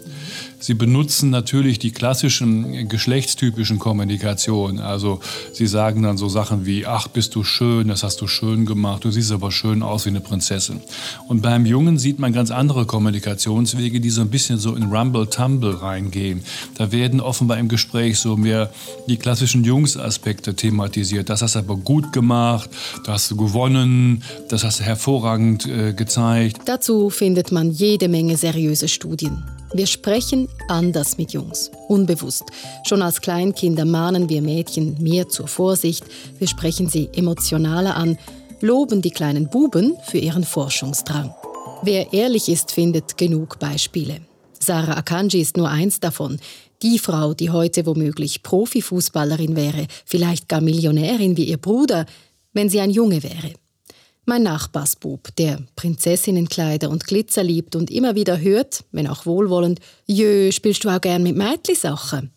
Sie 0.62 0.74
benutzen 0.74 1.30
natürlich 1.30 1.80
die 1.80 1.90
klassischen 1.90 2.88
geschlechtstypischen 2.88 3.80
Kommunikationen. 3.80 4.78
Also 4.78 5.18
sie 5.52 5.66
sagen 5.66 6.04
dann 6.04 6.16
so 6.16 6.28
Sachen 6.28 6.64
wie, 6.66 6.86
ach, 6.86 7.08
bist 7.08 7.34
du 7.34 7.42
schön, 7.42 7.88
das 7.88 8.04
hast 8.04 8.20
du 8.20 8.28
schön 8.28 8.64
gemacht, 8.64 9.02
du 9.04 9.10
siehst 9.10 9.32
aber 9.32 9.50
schön 9.50 9.82
aus 9.82 10.04
wie 10.04 10.10
eine 10.10 10.20
Prinzessin. 10.20 10.80
Und 11.26 11.42
beim 11.42 11.66
Jungen 11.66 11.98
sieht 11.98 12.20
man 12.20 12.32
ganz 12.32 12.52
andere 12.52 12.86
Kommunikationswege, 12.86 14.00
die 14.00 14.10
so 14.10 14.20
ein 14.20 14.30
bisschen 14.30 14.58
so 14.58 14.76
in 14.76 14.84
Rumble-Tumble 14.84 15.82
reingehen. 15.82 16.42
Da 16.76 16.92
werden 16.92 17.20
offenbar 17.20 17.58
im 17.58 17.66
Gespräch 17.66 18.20
so 18.20 18.36
mehr 18.36 18.70
die 19.08 19.16
klassischen 19.16 19.64
Jungsaspekte 19.64 20.54
thematisiert. 20.54 21.28
Das 21.28 21.42
hast 21.42 21.56
du 21.56 21.58
aber 21.58 21.76
gut 21.76 22.12
gemacht, 22.12 22.70
das 23.04 23.14
hast 23.14 23.30
du 23.32 23.36
gewonnen, 23.36 24.22
das 24.48 24.62
hast 24.62 24.78
du 24.78 24.84
hervorragend 24.84 25.66
äh, 25.66 25.92
gezeigt. 25.92 26.60
Dazu 26.66 27.10
findet 27.10 27.50
man 27.50 27.72
jede 27.72 28.08
Menge 28.08 28.36
seriöse 28.36 28.86
Studien. 28.86 29.42
Wir 29.74 29.86
sprechen 29.86 30.48
anders 30.68 31.16
mit 31.16 31.32
Jungs, 31.32 31.70
unbewusst. 31.88 32.44
Schon 32.86 33.00
als 33.00 33.22
Kleinkinder 33.22 33.86
mahnen 33.86 34.28
wir 34.28 34.42
Mädchen 34.42 35.02
mehr 35.02 35.30
zur 35.30 35.48
Vorsicht, 35.48 36.04
wir 36.38 36.46
sprechen 36.46 36.88
sie 36.88 37.08
emotionaler 37.14 37.96
an, 37.96 38.18
loben 38.60 39.00
die 39.00 39.10
kleinen 39.10 39.48
Buben 39.48 39.96
für 40.04 40.18
ihren 40.18 40.44
Forschungsdrang. 40.44 41.34
Wer 41.82 42.12
ehrlich 42.12 42.50
ist, 42.50 42.70
findet 42.70 43.16
genug 43.16 43.58
Beispiele. 43.58 44.20
Sarah 44.60 44.98
Akanji 44.98 45.40
ist 45.40 45.56
nur 45.56 45.70
eins 45.70 46.00
davon. 46.00 46.38
Die 46.82 46.98
Frau, 46.98 47.32
die 47.32 47.50
heute 47.50 47.86
womöglich 47.86 48.42
Profifußballerin 48.42 49.56
wäre, 49.56 49.86
vielleicht 50.04 50.48
gar 50.48 50.60
Millionärin 50.60 51.36
wie 51.38 51.44
ihr 51.44 51.56
Bruder, 51.56 52.04
wenn 52.52 52.68
sie 52.68 52.80
ein 52.80 52.90
Junge 52.90 53.22
wäre. 53.22 53.54
Mein 54.24 54.44
Nachbarsbub, 54.44 55.34
der 55.36 55.62
Prinzessinnenkleider 55.74 56.90
und 56.90 57.04
Glitzer 57.04 57.42
liebt 57.42 57.74
und 57.74 57.90
immer 57.90 58.14
wieder 58.14 58.40
hört, 58.40 58.84
wenn 58.92 59.08
auch 59.08 59.26
wohlwollend, 59.26 59.80
Jö, 60.06 60.52
spielst 60.52 60.84
du 60.84 60.90
auch 60.90 61.00
gern 61.00 61.24
mit 61.24 61.36
Meitli-Sachen? 61.36 62.30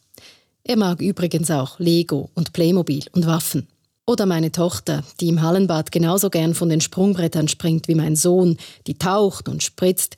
Er 0.63 0.77
mag 0.77 0.99
übrigens 0.99 1.51
auch 1.51 1.77
Lego 1.77 2.31
und 2.33 2.53
Playmobil 2.53 3.03
und 3.11 3.27
Waffen. 3.27 3.67
Oder 4.07 4.25
meine 4.25 4.51
Tochter, 4.51 5.03
die 5.19 5.27
im 5.27 5.43
Hallenbad 5.43 5.91
genauso 5.91 6.31
gern 6.31 6.55
von 6.55 6.69
den 6.69 6.81
Sprungbrettern 6.81 7.47
springt 7.47 7.87
wie 7.87 7.93
mein 7.93 8.15
Sohn, 8.15 8.57
die 8.87 8.97
taucht 8.97 9.47
und 9.47 9.61
spritzt 9.61 10.17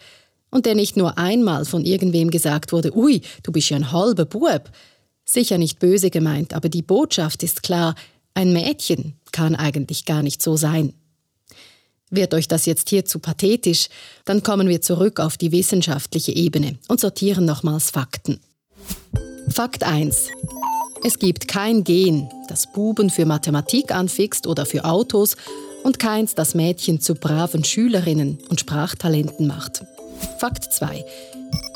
und 0.49 0.65
der 0.65 0.73
nicht 0.73 0.95
nur 0.95 1.17
einmal 1.17 1.65
von 1.65 1.83
irgendwem 1.83 2.31
gesagt 2.31 2.71
wurde, 2.71 2.95
ui, 2.95 3.21
du 3.43 3.51
bist 3.51 3.69
ja 3.69 3.75
ein 3.75 3.91
halber 3.91 4.23
Bub. 4.23 4.71
Sicher 5.25 5.57
nicht 5.57 5.79
böse 5.79 6.11
gemeint, 6.11 6.53
aber 6.53 6.69
die 6.69 6.81
Botschaft 6.81 7.43
ist 7.43 7.61
klar, 7.61 7.93
ein 8.33 8.53
Mädchen 8.53 9.19
kann 9.33 9.53
eigentlich 9.53 10.05
gar 10.05 10.23
nicht 10.23 10.41
so 10.41 10.55
sein. 10.55 10.93
Wird 12.09 12.33
euch 12.33 12.47
das 12.47 12.65
jetzt 12.65 12.89
hier 12.89 13.05
zu 13.05 13.19
pathetisch, 13.19 13.89
dann 14.25 14.43
kommen 14.43 14.69
wir 14.69 14.81
zurück 14.81 15.19
auf 15.19 15.37
die 15.37 15.51
wissenschaftliche 15.51 16.31
Ebene 16.31 16.77
und 16.87 16.99
sortieren 16.99 17.45
nochmals 17.45 17.91
Fakten. 17.91 18.39
Fakt 19.49 19.83
1. 19.83 20.29
Es 21.03 21.19
gibt 21.19 21.47
kein 21.47 21.83
Gen, 21.83 22.29
das 22.47 22.71
Buben 22.71 23.09
für 23.09 23.25
Mathematik 23.25 23.93
anfixt 23.93 24.47
oder 24.47 24.65
für 24.65 24.85
Autos 24.85 25.35
und 25.83 25.99
keins, 25.99 26.35
das 26.35 26.55
Mädchen 26.55 26.99
zu 26.99 27.15
braven 27.15 27.63
Schülerinnen 27.63 28.39
und 28.49 28.59
Sprachtalenten 28.59 29.47
macht. 29.47 29.83
Fakt 30.39 30.71
2. 30.71 31.03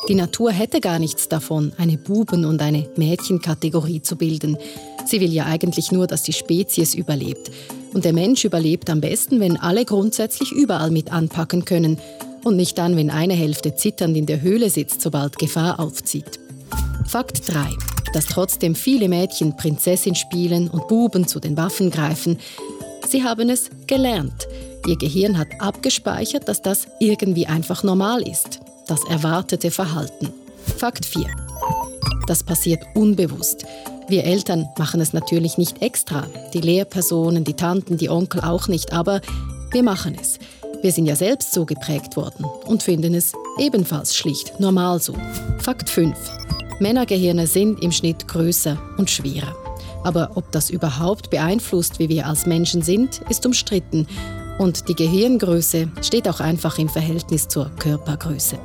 Die 0.07 0.15
Natur 0.15 0.51
hätte 0.51 0.81
gar 0.81 0.99
nichts 0.99 1.29
davon, 1.29 1.73
eine 1.77 1.97
Buben- 1.97 2.45
und 2.45 2.61
eine 2.61 2.87
Mädchenkategorie 2.95 4.01
zu 4.01 4.15
bilden. 4.15 4.57
Sie 5.05 5.21
will 5.21 5.31
ja 5.31 5.45
eigentlich 5.45 5.91
nur, 5.91 6.07
dass 6.07 6.23
die 6.23 6.33
Spezies 6.33 6.95
überlebt. 6.95 7.51
Und 7.93 8.05
der 8.05 8.13
Mensch 8.13 8.45
überlebt 8.45 8.89
am 8.89 9.01
besten, 9.01 9.39
wenn 9.39 9.57
alle 9.57 9.85
grundsätzlich 9.85 10.51
überall 10.51 10.91
mit 10.91 11.11
anpacken 11.11 11.65
können 11.65 11.97
und 12.43 12.55
nicht 12.55 12.77
dann, 12.77 12.95
wenn 12.95 13.09
eine 13.09 13.33
Hälfte 13.33 13.75
zitternd 13.75 14.17
in 14.17 14.25
der 14.25 14.41
Höhle 14.41 14.69
sitzt, 14.69 15.01
sobald 15.01 15.37
Gefahr 15.37 15.79
aufzieht. 15.79 16.39
Fakt 17.07 17.53
3. 17.53 17.69
Dass 18.13 18.25
trotzdem 18.25 18.75
viele 18.75 19.07
Mädchen 19.07 19.55
Prinzessin 19.55 20.15
spielen 20.15 20.69
und 20.69 20.87
Buben 20.87 21.27
zu 21.27 21.39
den 21.39 21.57
Waffen 21.57 21.91
greifen. 21.91 22.39
Sie 23.07 23.23
haben 23.23 23.49
es 23.49 23.69
gelernt. 23.87 24.47
Ihr 24.87 24.97
Gehirn 24.97 25.37
hat 25.37 25.47
abgespeichert, 25.59 26.47
dass 26.47 26.61
das 26.61 26.87
irgendwie 26.99 27.47
einfach 27.47 27.83
normal 27.83 28.27
ist. 28.27 28.59
Das 28.87 29.03
erwartete 29.05 29.71
Verhalten. 29.71 30.33
Fakt 30.77 31.05
4. 31.05 31.25
Das 32.27 32.43
passiert 32.43 32.83
unbewusst. 32.95 33.65
Wir 34.07 34.25
Eltern 34.25 34.67
machen 34.77 34.99
es 34.99 35.13
natürlich 35.13 35.57
nicht 35.57 35.81
extra, 35.81 36.27
die 36.53 36.61
Lehrpersonen, 36.61 37.43
die 37.43 37.53
Tanten, 37.53 37.97
die 37.97 38.09
Onkel 38.09 38.41
auch 38.41 38.67
nicht, 38.67 38.91
aber 38.91 39.21
wir 39.71 39.83
machen 39.83 40.17
es. 40.19 40.39
Wir 40.81 40.91
sind 40.91 41.05
ja 41.05 41.15
selbst 41.15 41.53
so 41.53 41.65
geprägt 41.65 42.17
worden 42.17 42.45
und 42.65 42.83
finden 42.83 43.13
es 43.13 43.33
ebenfalls 43.59 44.15
schlicht 44.15 44.59
normal 44.59 44.99
so. 44.99 45.13
Fakt 45.59 45.89
5. 45.89 46.17
Männergehirne 46.79 47.45
sind 47.45 47.81
im 47.83 47.91
Schnitt 47.91 48.27
größer 48.27 48.81
und 48.97 49.09
schwerer. 49.09 49.55
Aber 50.03 50.31
ob 50.35 50.51
das 50.51 50.69
überhaupt 50.69 51.29
beeinflusst, 51.29 51.99
wie 51.99 52.09
wir 52.09 52.25
als 52.25 52.45
Menschen 52.45 52.81
sind, 52.81 53.21
ist 53.29 53.45
umstritten. 53.45 54.07
Und 54.57 54.89
die 54.89 54.95
Gehirngröße 54.95 55.89
steht 56.01 56.27
auch 56.27 56.39
einfach 56.39 56.77
im 56.77 56.89
Verhältnis 56.89 57.47
zur 57.47 57.69
Körpergröße. 57.77 58.57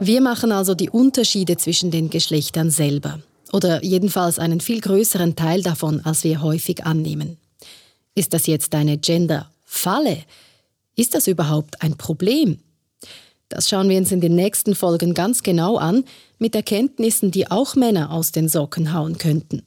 Wir 0.00 0.20
machen 0.20 0.52
also 0.52 0.74
die 0.74 0.88
Unterschiede 0.88 1.56
zwischen 1.56 1.90
den 1.90 2.08
Geschlechtern 2.08 2.70
selber 2.70 3.20
oder 3.52 3.84
jedenfalls 3.84 4.38
einen 4.38 4.60
viel 4.60 4.80
größeren 4.80 5.36
Teil 5.36 5.62
davon, 5.62 6.00
als 6.04 6.24
wir 6.24 6.40
häufig 6.40 6.86
annehmen. 6.86 7.36
Ist 8.14 8.32
das 8.32 8.46
jetzt 8.46 8.74
eine 8.74 8.98
Gender-Falle? 8.98 10.18
Ist 10.96 11.14
das 11.14 11.26
überhaupt 11.26 11.82
ein 11.82 11.96
Problem? 11.96 12.60
Das 13.48 13.68
schauen 13.68 13.88
wir 13.88 13.98
uns 13.98 14.12
in 14.12 14.20
den 14.20 14.34
nächsten 14.34 14.74
Folgen 14.74 15.12
ganz 15.12 15.42
genau 15.42 15.76
an, 15.76 16.04
mit 16.40 16.56
Erkenntnissen, 16.56 17.30
die 17.30 17.50
auch 17.50 17.76
Männer 17.76 18.10
aus 18.10 18.32
den 18.32 18.48
Socken 18.48 18.92
hauen 18.92 19.18
könnten. 19.18 19.62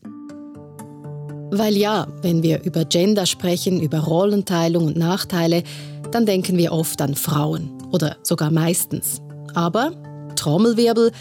Weil 1.51 1.77
ja, 1.77 2.07
wenn 2.21 2.43
wir 2.43 2.63
über 2.63 2.83
Gender 2.83 3.25
sprechen, 3.25 3.79
über 3.79 3.99
Rollenteilung 3.99 4.87
und 4.87 4.97
Nachteile, 4.97 5.63
dann 6.11 6.25
denken 6.25 6.57
wir 6.57 6.73
oft 6.73 7.01
an 7.01 7.15
Frauen 7.15 7.71
oder 7.91 8.17
sogar 8.23 8.51
meistens. 8.51 9.21
Aber, 9.53 9.91
Trommelwirbel, 10.35 11.11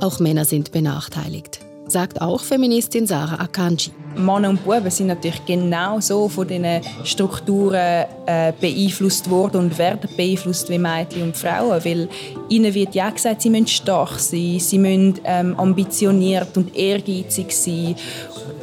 auch 0.00 0.18
Männer 0.18 0.44
sind 0.44 0.72
benachteiligt 0.72 1.63
sagt 1.94 2.20
auch 2.20 2.40
Feministin 2.40 3.06
Sarah 3.06 3.40
Akanji. 3.40 3.92
Männer 4.16 4.50
und 4.50 4.64
Buben 4.64 4.90
sind 4.90 5.06
natürlich 5.06 5.44
genau 5.46 6.00
so 6.00 6.28
von 6.28 6.46
diesen 6.46 6.80
Strukturen 7.04 8.04
äh, 8.26 8.52
beeinflusst 8.60 9.30
worden 9.30 9.60
und 9.62 9.78
werden 9.78 10.10
beeinflusst 10.16 10.68
wie 10.70 10.78
Mädchen 10.78 11.22
und 11.22 11.36
Frauen, 11.36 11.84
weil 11.84 12.08
ihnen 12.48 12.74
wird 12.74 12.96
ja 12.96 13.10
gesagt, 13.10 13.42
sie 13.42 13.50
müssen 13.50 13.68
stark 13.68 14.18
sein, 14.18 14.58
sie 14.58 14.78
müssen 14.78 15.20
ähm, 15.24 15.58
ambitioniert 15.58 16.56
und 16.56 16.74
ehrgeizig 16.76 17.52
sein, 17.52 17.94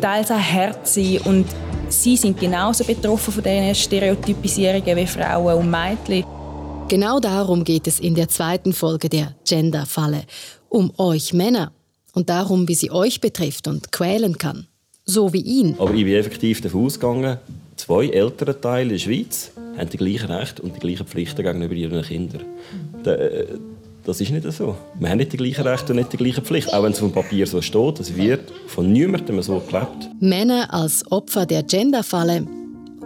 teils 0.02 0.30
auch 0.30 0.38
hart 0.38 0.88
sein 0.88 1.20
und 1.24 1.46
sie 1.88 2.18
sind 2.18 2.38
genauso 2.38 2.84
betroffen 2.84 3.34
von 3.34 3.44
diesen 3.44 3.76
Stereotypisierungen 3.76 4.98
wie 4.98 5.08
Frauen 5.08 5.58
und 5.58 5.72
Mädchen. 5.72 6.26
Genau 6.90 7.22
darum 7.22 7.64
geht 7.64 7.88
es 7.88 8.00
in 8.02 8.16
der 8.16 8.28
zweiten 8.28 8.74
Folge 8.74 9.08
der 9.08 9.36
Gender-Falle. 9.48 10.24
Um 10.68 10.92
euch 10.98 11.32
Männer 11.32 11.72
und 12.14 12.30
darum, 12.30 12.68
wie 12.68 12.76
sie 12.76 12.92
euch 12.92 13.22
betrifft 13.22 13.68
und 13.68 13.92
quälen 13.92 14.38
kann. 14.38 14.68
So 15.06 15.34
wie 15.34 15.42
ihn. 15.42 15.76
Aber 15.80 15.94
ich 15.94 16.04
bin 16.04 16.14
effektiv 16.14 16.62
davon 16.62 16.86
ausgegangen, 16.86 17.38
zwei 17.76 18.08
ältere 18.08 18.60
Teile 18.60 18.92
der 18.92 19.00
Schweiz 19.00 19.52
haben 19.78 19.90
die 19.90 19.98
gleichen 19.98 20.30
Rechte 20.30 20.62
und 20.62 20.76
die 20.76 20.80
gleichen 20.80 21.08
Pflichten 21.08 21.44
gegenüber 21.44 21.74
ihren 21.74 22.04
Kindern. 22.04 22.42
Äh, 23.06 23.46
das 24.04 24.20
ist 24.20 24.32
nicht 24.32 24.52
so. 24.52 24.76
Wir 25.00 25.10
haben 25.10 25.18
nicht 25.18 25.34
die 25.34 25.38
gleichen 25.38 25.66
Rechte 25.66 25.94
und 25.94 25.98
nicht 25.98 26.14
die 26.14 26.18
gleichen 26.18 26.44
Pflichten. 26.44 26.72
Auch 26.72 26.84
wenn 26.84 26.92
es 26.92 27.02
auf 27.02 27.12
dem 27.12 27.14
Papier 27.14 27.46
so 27.46 27.62
steht, 27.62 28.00
es 28.00 28.16
wird 28.16 28.52
von 28.68 28.92
niemandem 28.92 29.42
so 29.42 29.60
gelebt. 29.60 30.10
Männer 30.20 30.74
als 30.74 31.10
Opfer 31.12 31.46
der 31.46 31.64
Genderfalle? 31.64 32.48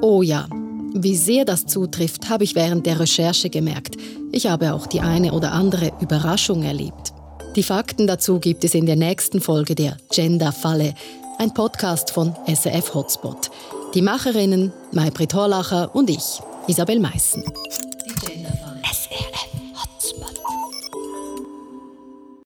Oh 0.02 0.22
ja. 0.22 0.48
Wie 0.94 1.15
sehr 1.15 1.44
das 1.44 1.65
zutrifft, 1.65 2.30
habe 2.30 2.46
ich 2.46 2.56
während 2.56 2.86
der 2.86 3.02
Recherche 3.02 3.50
gemerkt. 3.50 3.98
Ich 4.32 4.48
habe 4.48 4.74
auch 4.74 4.88
die 4.88 5.02
eine 5.02 5.34
oder 5.34 5.52
andere 5.52 5.91
Überraschung 6.00 6.63
erlebt. 6.63 7.14
Die 7.56 7.63
Fakten 7.63 8.06
dazu 8.06 8.39
gibt 8.41 8.65
es 8.65 8.76
in 8.76 8.86
der 8.86 8.98
nächsten 8.98 9.39
Folge 9.39 9.76
der 9.76 9.96
Gender-Falle, 10.12 10.94
ein 11.38 11.54
Podcast 11.54 12.12
von 12.12 12.36
SRF 12.48 12.94
Hotspot. 12.94 13.50
Die 13.94 14.02
Macherinnen 14.02 14.74
Maybrit 14.91 15.34
Horlacher 15.34 15.96
und 15.96 16.10
ich, 16.10 16.41
Isabel 16.68 17.00
Meissen. 17.00 17.46